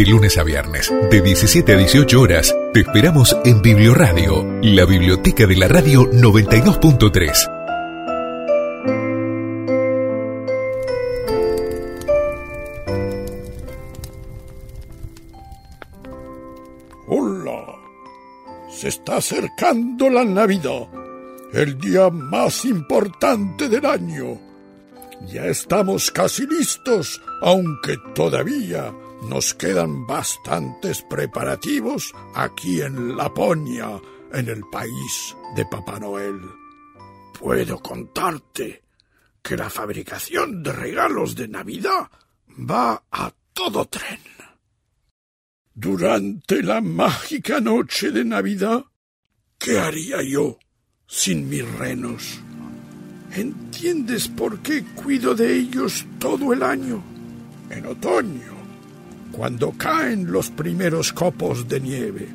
De 0.00 0.06
lunes 0.06 0.38
a 0.38 0.44
viernes, 0.44 0.90
de 1.10 1.20
17 1.20 1.74
a 1.74 1.76
18 1.76 2.18
horas, 2.22 2.56
te 2.72 2.80
esperamos 2.80 3.36
en 3.44 3.60
Biblioradio, 3.60 4.46
la 4.62 4.86
biblioteca 4.86 5.46
de 5.46 5.56
la 5.56 5.68
radio 5.68 6.10
92.3. 6.10 7.50
Hola. 17.06 17.66
Se 18.70 18.88
está 18.88 19.18
acercando 19.18 20.08
la 20.08 20.24
Navidad, 20.24 20.88
el 21.52 21.76
día 21.76 22.08
más 22.08 22.64
importante 22.64 23.68
del 23.68 23.84
año. 23.84 24.40
Ya 25.26 25.44
estamos 25.44 26.10
casi 26.10 26.46
listos, 26.46 27.20
aunque 27.42 27.98
todavía 28.14 28.94
nos 29.22 29.54
quedan 29.54 30.06
bastantes 30.06 31.02
preparativos 31.02 32.12
aquí 32.34 32.80
en 32.80 33.16
Laponia, 33.16 34.00
en 34.32 34.48
el 34.48 34.62
país 34.70 35.36
de 35.56 35.64
Papá 35.66 35.98
Noel. 35.98 36.40
Puedo 37.38 37.78
contarte 37.80 38.82
que 39.42 39.56
la 39.56 39.70
fabricación 39.70 40.62
de 40.62 40.72
regalos 40.72 41.34
de 41.34 41.48
Navidad 41.48 42.10
va 42.58 43.02
a 43.10 43.32
todo 43.52 43.86
tren. 43.86 44.20
Durante 45.74 46.62
la 46.62 46.80
mágica 46.80 47.60
noche 47.60 48.10
de 48.10 48.24
Navidad, 48.24 48.84
¿qué 49.58 49.78
haría 49.78 50.22
yo 50.22 50.58
sin 51.06 51.48
mis 51.48 51.66
renos? 51.78 52.40
¿Entiendes 53.32 54.28
por 54.28 54.58
qué 54.60 54.84
cuido 54.84 55.34
de 55.34 55.54
ellos 55.54 56.04
todo 56.18 56.52
el 56.52 56.62
año? 56.62 57.02
En 57.70 57.86
otoño, 57.86 58.59
cuando 59.40 59.72
caen 59.72 60.30
los 60.30 60.50
primeros 60.50 61.14
copos 61.14 61.66
de 61.66 61.80
nieve, 61.80 62.28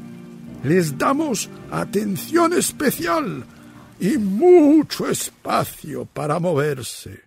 les 0.63 0.97
damos 0.97 1.51
atención 1.69 2.53
especial 2.53 3.45
y 3.99 4.17
mucho 4.17 5.07
espacio 5.07 6.05
para 6.05 6.39
moverse. 6.39 7.25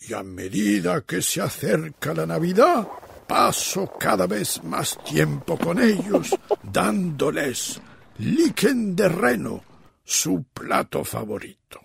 Y 0.00 0.14
a 0.14 0.24
medida 0.24 1.02
que 1.02 1.22
se 1.22 1.40
acerca 1.40 2.12
la 2.12 2.26
Navidad, 2.26 2.88
paso 3.28 3.88
cada 4.00 4.26
vez 4.26 4.64
más 4.64 4.98
tiempo 5.04 5.56
con 5.58 5.80
ellos, 5.80 6.34
dándoles 6.64 7.80
líquen 8.18 8.96
de 8.96 9.08
reno, 9.08 9.62
su 10.02 10.42
plato 10.52 11.04
favorito. 11.04 11.80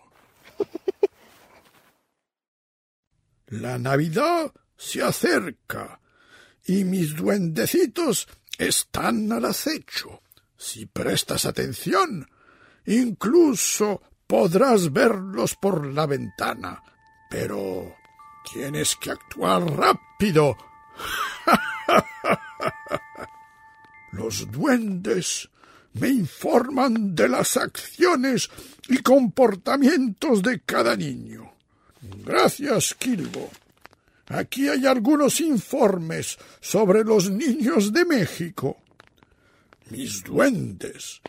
La 3.49 3.77
Navidad 3.77 4.51
se 4.75 5.03
acerca 5.03 5.99
y 6.69 6.85
mis 6.85 7.15
duendecitos 7.15 8.27
están 8.59 9.31
al 9.31 9.45
acecho. 9.45 10.21
Si 10.55 10.85
prestas 10.85 11.45
atención, 11.45 12.29
incluso 12.85 14.03
podrás 14.27 14.93
verlos 14.93 15.55
por 15.55 15.87
la 15.87 16.05
ventana. 16.05 16.83
Pero 17.27 17.95
tienes 18.53 18.95
que 18.97 19.09
actuar 19.09 19.63
rápido. 19.63 20.55
Los 24.11 24.51
duendes 24.51 25.49
me 25.93 26.09
informan 26.09 27.15
de 27.15 27.29
las 27.29 27.57
acciones 27.57 28.47
y 28.87 28.99
comportamientos 28.99 30.43
de 30.43 30.61
cada 30.61 30.95
niño. 30.95 31.51
Gracias, 32.23 32.93
Kilbo. 32.93 33.49
Aquí 34.29 34.69
hay 34.69 34.85
algunos 34.85 35.41
informes 35.41 36.37
sobre 36.61 37.03
los 37.03 37.31
niños 37.31 37.91
de 37.91 38.05
México. 38.05 38.77
Mis 39.89 40.23
duendes 40.23 41.21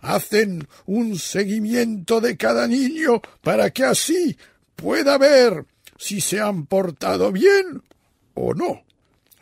hacen 0.00 0.66
un 0.86 1.18
seguimiento 1.18 2.20
de 2.20 2.38
cada 2.38 2.66
niño 2.66 3.20
para 3.42 3.70
que 3.70 3.84
así 3.84 4.38
pueda 4.74 5.18
ver 5.18 5.66
si 5.98 6.22
se 6.22 6.40
han 6.40 6.64
portado 6.64 7.30
bien 7.30 7.82
o 8.32 8.54
no. 8.54 8.84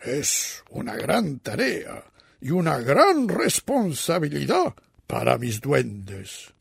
Es 0.01 0.61
una 0.69 0.95
gran 0.95 1.39
tarea 1.39 2.03
y 2.41 2.51
una 2.51 2.79
gran 2.79 3.29
responsabilidad 3.29 4.75
para 5.07 5.37
mis 5.37 5.61
duendes. 5.61 6.53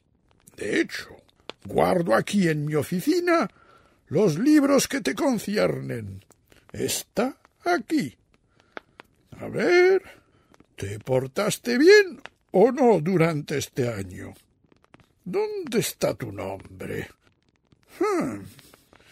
De 0.57 0.81
hecho, 0.81 1.17
guardo 1.65 2.15
aquí 2.15 2.49
en 2.49 2.65
mi 2.65 2.77
oficina 2.77 3.51
los 4.07 4.39
libros 4.39 4.87
que 4.87 5.01
te 5.01 5.17
conciernen. 5.17 6.25
Está 6.75 7.39
aquí. 7.65 8.17
A 9.39 9.47
ver, 9.47 10.03
¿te 10.75 10.99
portaste 10.99 11.79
bien 11.79 12.21
o 12.51 12.73
no 12.73 13.01
durante 13.01 13.59
este 13.59 13.89
año? 13.89 14.35
¿Dónde 15.25 15.79
está 15.79 16.15
tu 16.15 16.33
nombre? 16.33 17.09
Hmm. 18.01 18.41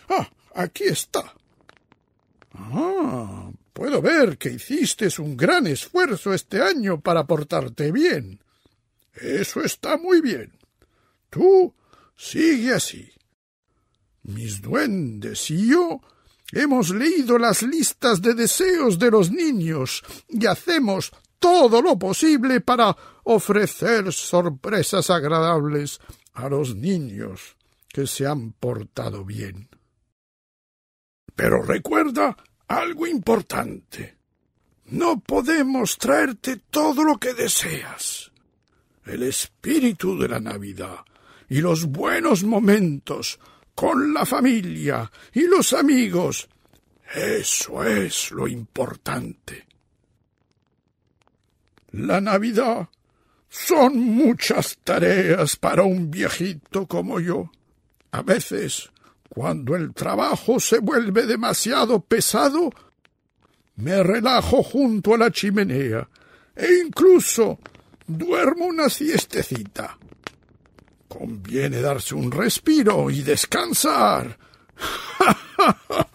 Ah, 0.08 0.28
aquí 0.56 0.84
está. 0.84 1.32
Ah, 2.54 3.52
puedo 3.72 4.02
ver 4.02 4.38
que 4.38 4.50
hiciste 4.50 5.08
un 5.20 5.36
gran 5.36 5.68
esfuerzo 5.68 6.34
este 6.34 6.60
año 6.60 7.00
para 7.00 7.28
portarte 7.28 7.92
bien. 7.92 8.40
Eso 9.14 9.62
está 9.62 9.96
muy 9.98 10.20
bien. 10.20 10.52
Tú 11.30 11.72
sigue 12.16 12.74
así. 12.74 13.08
Mis 14.24 14.60
duendes 14.60 15.48
y 15.52 15.70
yo 15.70 16.00
hemos 16.52 16.90
leído 16.90 17.38
las 17.38 17.62
listas 17.62 18.20
de 18.22 18.34
deseos 18.34 18.98
de 18.98 19.10
los 19.10 19.30
niños 19.30 20.04
y 20.28 20.46
hacemos 20.46 21.10
todo 21.38 21.82
lo 21.82 21.98
posible 21.98 22.60
para 22.60 22.96
ofrecer 23.24 24.12
sorpresas 24.12 25.10
agradables 25.10 25.98
a 26.34 26.48
los 26.48 26.76
niños 26.76 27.56
que 27.88 28.06
se 28.06 28.26
han 28.26 28.52
portado 28.52 29.24
bien. 29.24 29.68
Pero 31.34 31.62
recuerda 31.62 32.36
algo 32.68 33.06
importante. 33.06 34.16
No 34.86 35.20
podemos 35.20 35.96
traerte 35.98 36.58
todo 36.70 37.02
lo 37.02 37.18
que 37.18 37.34
deseas. 37.34 38.30
El 39.04 39.22
espíritu 39.22 40.18
de 40.18 40.28
la 40.28 40.38
Navidad 40.40 40.98
y 41.48 41.60
los 41.60 41.86
buenos 41.86 42.44
momentos 42.44 43.40
con 43.74 44.12
la 44.12 44.24
familia 44.24 45.10
y 45.32 45.46
los 45.46 45.72
amigos. 45.72 46.48
Eso 47.14 47.84
es 47.84 48.30
lo 48.30 48.48
importante. 48.48 49.66
La 51.92 52.20
Navidad 52.20 52.88
son 53.48 53.98
muchas 53.98 54.78
tareas 54.82 55.56
para 55.56 55.82
un 55.82 56.10
viejito 56.10 56.86
como 56.86 57.20
yo. 57.20 57.50
A 58.10 58.22
veces 58.22 58.90
cuando 59.28 59.76
el 59.76 59.94
trabajo 59.94 60.60
se 60.60 60.78
vuelve 60.78 61.26
demasiado 61.26 62.00
pesado, 62.00 62.70
me 63.76 64.02
relajo 64.02 64.62
junto 64.62 65.14
a 65.14 65.18
la 65.18 65.30
chimenea 65.30 66.08
e 66.54 66.82
incluso 66.84 67.58
duermo 68.06 68.66
una 68.66 68.90
siestecita. 68.90 69.98
Conviene 71.12 71.82
darse 71.82 72.14
un 72.14 72.32
respiro 72.32 73.10
y 73.10 73.20
descansar. 73.20 74.38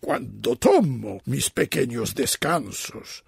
Cuando 0.00 0.56
tomo 0.56 1.20
mis 1.26 1.50
pequeños 1.50 2.14
descansos, 2.14 3.24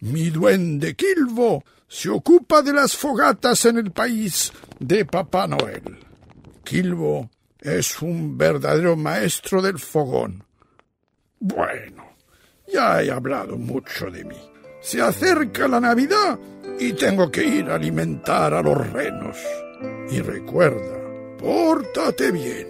mi 0.00 0.30
duende 0.30 0.96
Kilbo 0.96 1.62
se 1.86 2.08
ocupa 2.08 2.62
de 2.62 2.72
las 2.72 2.96
fogatas 2.96 3.64
en 3.66 3.78
el 3.78 3.92
país 3.92 4.52
de 4.80 5.04
Papá 5.04 5.46
Noel. 5.46 5.98
Kilbo 6.64 7.30
es 7.60 8.02
un 8.02 8.36
verdadero 8.36 8.96
maestro 8.96 9.62
del 9.62 9.78
fogón. 9.78 10.42
Bueno, 11.38 12.16
ya 12.72 13.00
he 13.00 13.10
hablado 13.12 13.56
mucho 13.56 14.10
de 14.10 14.24
mí. 14.24 14.50
Se 14.82 15.00
acerca 15.00 15.68
la 15.68 15.78
Navidad 15.78 16.40
y 16.78 16.92
tengo 16.92 17.30
que 17.30 17.44
ir 17.44 17.70
a 17.70 17.74
alimentar 17.74 18.54
a 18.54 18.62
los 18.62 18.92
renos. 18.92 19.36
Y 20.10 20.20
recuerda, 20.20 20.98
pórtate 21.38 22.30
bien. 22.30 22.68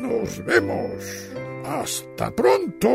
Nos 0.00 0.44
vemos. 0.44 1.30
Hasta 1.64 2.30
pronto. 2.30 2.88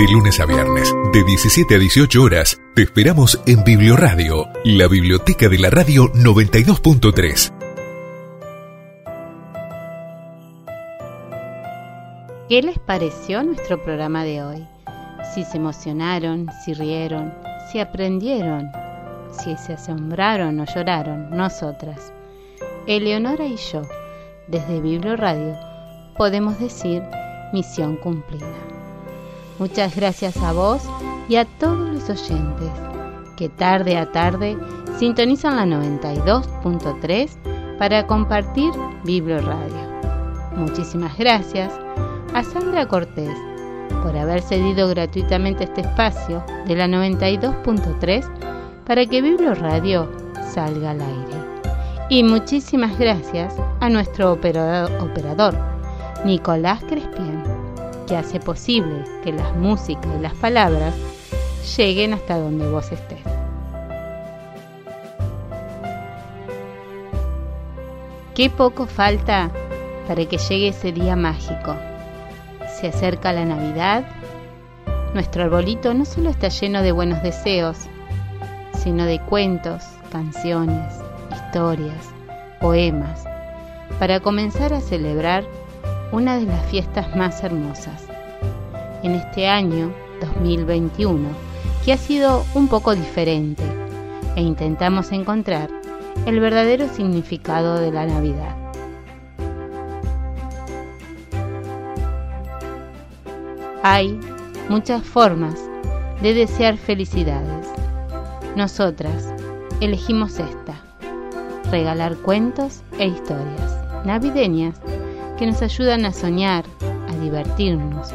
De 0.00 0.08
lunes 0.08 0.40
a 0.40 0.46
viernes, 0.46 0.94
de 1.12 1.22
17 1.24 1.74
a 1.74 1.78
18 1.78 2.22
horas, 2.22 2.58
te 2.74 2.80
esperamos 2.84 3.38
en 3.44 3.62
Biblioradio, 3.64 4.46
la 4.64 4.88
biblioteca 4.88 5.50
de 5.50 5.58
la 5.58 5.68
radio 5.68 6.10
92.3. 6.14 7.52
¿Qué 12.48 12.62
les 12.62 12.78
pareció 12.78 13.42
nuestro 13.42 13.82
programa 13.82 14.24
de 14.24 14.42
hoy? 14.42 14.66
Si 15.34 15.44
se 15.44 15.58
emocionaron, 15.58 16.48
si 16.64 16.72
rieron, 16.72 17.34
si 17.70 17.78
aprendieron, 17.78 18.70
si 19.30 19.54
se 19.58 19.74
asombraron 19.74 20.60
o 20.60 20.64
lloraron, 20.64 21.28
nosotras, 21.28 22.10
Eleonora 22.86 23.44
y 23.44 23.56
yo, 23.70 23.82
desde 24.48 24.80
Biblioradio, 24.80 25.58
podemos 26.16 26.58
decir 26.58 27.02
misión 27.52 27.96
cumplida. 27.96 28.79
Muchas 29.60 29.94
gracias 29.94 30.36
a 30.38 30.52
vos 30.54 30.82
y 31.28 31.36
a 31.36 31.44
todos 31.44 31.90
los 31.90 32.08
oyentes 32.08 32.70
que 33.36 33.50
tarde 33.50 33.98
a 33.98 34.10
tarde 34.10 34.56
sintonizan 34.98 35.56
la 35.56 35.66
92.3 35.66 37.76
para 37.76 38.06
compartir 38.06 38.70
Biblo 39.04 39.38
Radio. 39.42 39.76
Muchísimas 40.56 41.16
gracias 41.18 41.78
a 42.32 42.42
Sandra 42.42 42.88
Cortés 42.88 43.36
por 44.02 44.16
haber 44.16 44.40
cedido 44.40 44.88
gratuitamente 44.88 45.64
este 45.64 45.82
espacio 45.82 46.42
de 46.66 46.76
la 46.76 46.86
92.3 46.86 48.24
para 48.86 49.04
que 49.04 49.20
Biblo 49.20 49.54
Radio 49.54 50.10
salga 50.54 50.92
al 50.92 51.02
aire. 51.02 51.36
Y 52.08 52.22
muchísimas 52.22 52.98
gracias 52.98 53.54
a 53.80 53.90
nuestro 53.90 54.32
operador, 54.32 55.54
Nicolás 56.24 56.82
Crespian 56.88 57.39
que 58.10 58.16
hace 58.16 58.40
posible 58.40 59.04
que 59.22 59.32
las 59.32 59.54
músicas 59.54 60.08
y 60.18 60.20
las 60.20 60.34
palabras 60.34 60.96
lleguen 61.76 62.12
hasta 62.12 62.38
donde 62.38 62.68
vos 62.68 62.90
estés. 62.90 63.20
Qué 68.34 68.50
poco 68.50 68.86
falta 68.86 69.52
para 70.08 70.26
que 70.26 70.38
llegue 70.38 70.68
ese 70.68 70.90
día 70.90 71.14
mágico. 71.14 71.76
Se 72.80 72.88
acerca 72.88 73.32
la 73.32 73.44
Navidad. 73.44 74.04
Nuestro 75.14 75.44
arbolito 75.44 75.94
no 75.94 76.04
solo 76.04 76.30
está 76.30 76.48
lleno 76.48 76.82
de 76.82 76.90
buenos 76.90 77.22
deseos, 77.22 77.76
sino 78.76 79.04
de 79.04 79.20
cuentos, 79.20 79.84
canciones, 80.10 80.96
historias, 81.30 82.08
poemas, 82.60 83.22
para 84.00 84.18
comenzar 84.18 84.72
a 84.72 84.80
celebrar 84.80 85.44
una 86.12 86.38
de 86.38 86.46
las 86.46 86.64
fiestas 86.66 87.14
más 87.16 87.42
hermosas. 87.44 88.06
En 89.02 89.12
este 89.12 89.48
año 89.48 89.92
2021, 90.20 91.28
que 91.84 91.92
ha 91.92 91.96
sido 91.96 92.44
un 92.54 92.68
poco 92.68 92.94
diferente, 92.94 93.62
e 94.36 94.42
intentamos 94.42 95.12
encontrar 95.12 95.68
el 96.26 96.40
verdadero 96.40 96.88
significado 96.88 97.80
de 97.80 97.92
la 97.92 98.06
Navidad. 98.06 98.56
Hay 103.82 104.18
muchas 104.68 105.02
formas 105.02 105.54
de 106.20 106.34
desear 106.34 106.76
felicidades. 106.76 107.66
Nosotras 108.56 109.32
elegimos 109.80 110.38
esta, 110.38 110.74
regalar 111.70 112.16
cuentos 112.16 112.82
e 112.98 113.06
historias 113.06 113.80
navideñas 114.04 114.80
que 115.40 115.46
nos 115.46 115.62
ayudan 115.62 116.04
a 116.04 116.12
soñar, 116.12 116.66
a 117.08 117.16
divertirnos, 117.16 118.12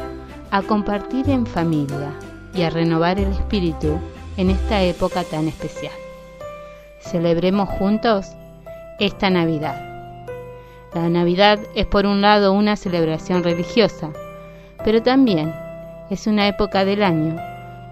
a 0.52 0.62
compartir 0.62 1.28
en 1.28 1.44
familia 1.44 2.12
y 2.54 2.62
a 2.62 2.70
renovar 2.70 3.18
el 3.18 3.32
espíritu 3.32 3.98
en 4.36 4.50
esta 4.50 4.80
época 4.84 5.24
tan 5.24 5.48
especial. 5.48 5.92
Celebremos 7.00 7.68
juntos 7.68 8.28
esta 9.00 9.28
Navidad. 9.28 9.74
La 10.94 11.08
Navidad 11.08 11.58
es 11.74 11.86
por 11.86 12.06
un 12.06 12.20
lado 12.20 12.52
una 12.52 12.76
celebración 12.76 13.42
religiosa, 13.42 14.10
pero 14.84 15.02
también 15.02 15.52
es 16.10 16.28
una 16.28 16.46
época 16.46 16.84
del 16.84 17.02
año 17.02 17.40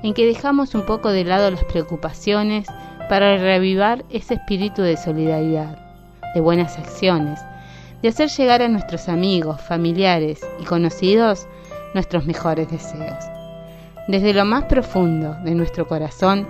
en 0.04 0.14
que 0.14 0.26
dejamos 0.26 0.76
un 0.76 0.86
poco 0.86 1.10
de 1.10 1.24
lado 1.24 1.50
las 1.50 1.64
preocupaciones 1.64 2.68
para 3.08 3.36
reavivar 3.36 4.04
ese 4.10 4.34
espíritu 4.34 4.82
de 4.82 4.96
solidaridad, 4.96 5.76
de 6.36 6.40
buenas 6.40 6.78
acciones, 6.78 7.40
de 8.04 8.10
hacer 8.10 8.28
llegar 8.28 8.60
a 8.60 8.68
nuestros 8.68 9.08
amigos, 9.08 9.62
familiares 9.62 10.46
y 10.60 10.64
conocidos 10.64 11.46
nuestros 11.94 12.26
mejores 12.26 12.70
deseos. 12.70 13.24
Desde 14.08 14.34
lo 14.34 14.44
más 14.44 14.64
profundo 14.64 15.34
de 15.42 15.54
nuestro 15.54 15.88
corazón, 15.88 16.46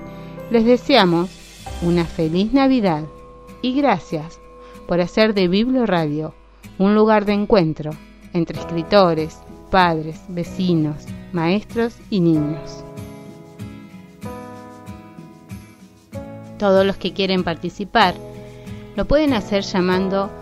les 0.51 0.65
deseamos 0.65 1.31
una 1.81 2.07
feliz 2.07 2.53
Navidad 2.53 3.05
y 3.63 3.81
gracias 3.81 4.41
por 4.89 5.01
hacer 5.01 5.33
de 5.33 5.47
Biblo 5.47 5.87
Radio 5.87 6.35
un 6.79 6.97
lugar 6.97 7.25
de 7.25 7.35
encuentro 7.35 7.93
entre 8.33 8.59
escritores, 8.59 9.39
padres, 9.71 10.23
vecinos, 10.27 11.05
maestros 11.33 11.95
y 12.11 12.19
niños. 12.19 12.85
Todos 16.59 16.85
los 16.85 16.97
que 16.97 17.13
quieren 17.13 17.45
participar 17.45 18.17
lo 18.97 19.05
pueden 19.05 19.35
hacer 19.35 19.63
llamando 19.63 20.33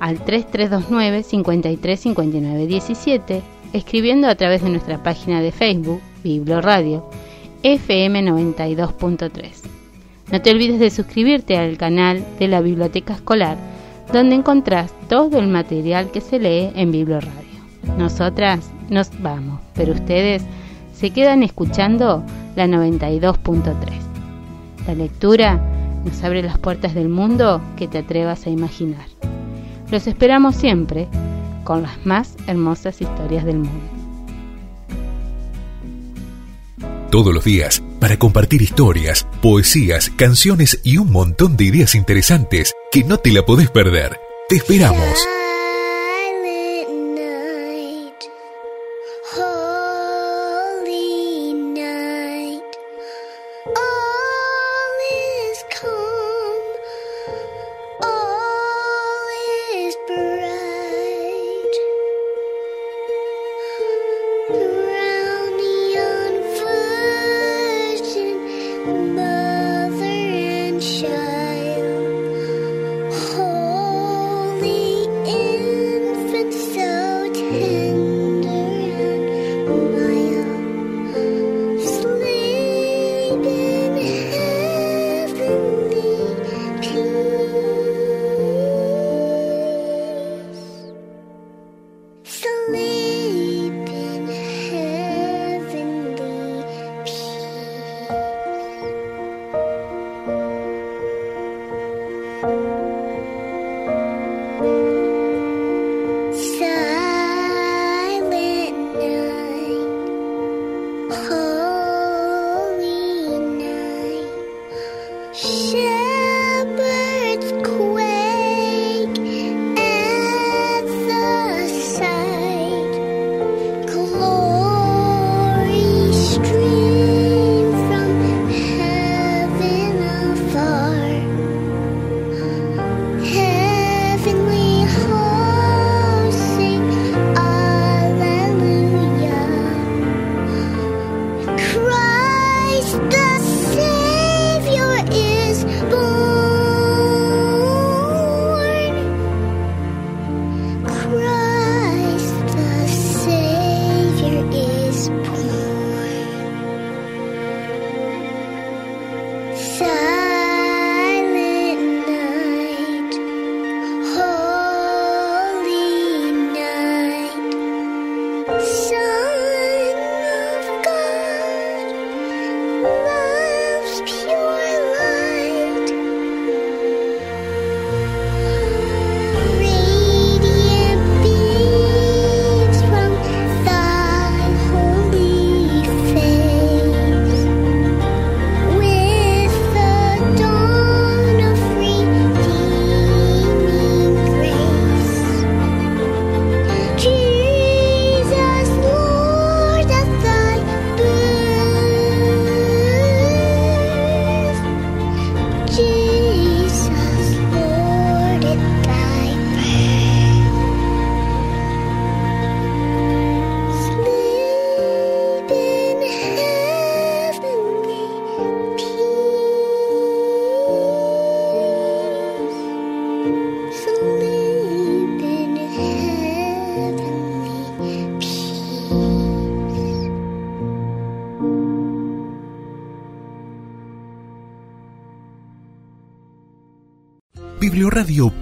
al 0.00 0.24
3329 0.24 1.22
5359 1.22 2.66
17, 2.66 3.42
escribiendo 3.72 4.28
a 4.28 4.34
través 4.34 4.62
de 4.62 4.70
nuestra 4.70 5.02
página 5.02 5.40
de 5.40 5.52
Facebook, 5.52 6.00
Biblo 6.22 6.60
Radio, 6.60 7.08
FM 7.62 8.22
92.3. 8.22 9.74
No 10.32 10.40
te 10.40 10.50
olvides 10.50 10.80
de 10.80 10.90
suscribirte 10.90 11.56
al 11.56 11.76
canal 11.76 12.24
de 12.38 12.48
la 12.48 12.60
Biblioteca 12.60 13.14
Escolar, 13.14 13.56
donde 14.12 14.34
encontrás 14.34 14.92
todo 15.08 15.38
el 15.38 15.48
material 15.48 16.10
que 16.10 16.20
se 16.20 16.38
lee 16.38 16.70
en 16.74 16.92
Biblo 16.92 17.20
Radio. 17.20 17.96
Nosotras 17.98 18.70
nos 18.88 19.10
vamos, 19.22 19.60
pero 19.74 19.92
ustedes 19.92 20.42
se 20.94 21.10
quedan 21.10 21.42
escuchando 21.42 22.22
la 22.56 22.66
92.3. 22.66 23.74
La 24.86 24.94
lectura 24.94 25.60
nos 26.04 26.22
abre 26.22 26.42
las 26.42 26.58
puertas 26.58 26.94
del 26.94 27.08
mundo 27.08 27.60
que 27.76 27.88
te 27.88 27.98
atrevas 27.98 28.46
a 28.46 28.50
imaginar. 28.50 29.06
Los 29.94 30.08
esperamos 30.08 30.56
siempre 30.56 31.06
con 31.62 31.82
las 31.82 32.04
más 32.04 32.34
hermosas 32.48 33.00
historias 33.00 33.44
del 33.44 33.58
mundo. 33.58 33.88
Todos 37.12 37.32
los 37.32 37.44
días, 37.44 37.80
para 38.00 38.18
compartir 38.18 38.60
historias, 38.60 39.24
poesías, 39.40 40.10
canciones 40.10 40.80
y 40.82 40.98
un 40.98 41.12
montón 41.12 41.56
de 41.56 41.66
ideas 41.66 41.94
interesantes 41.94 42.74
que 42.90 43.04
no 43.04 43.18
te 43.18 43.30
la 43.30 43.46
podés 43.46 43.70
perder. 43.70 44.18
Te 44.48 44.56
esperamos. 44.56 45.43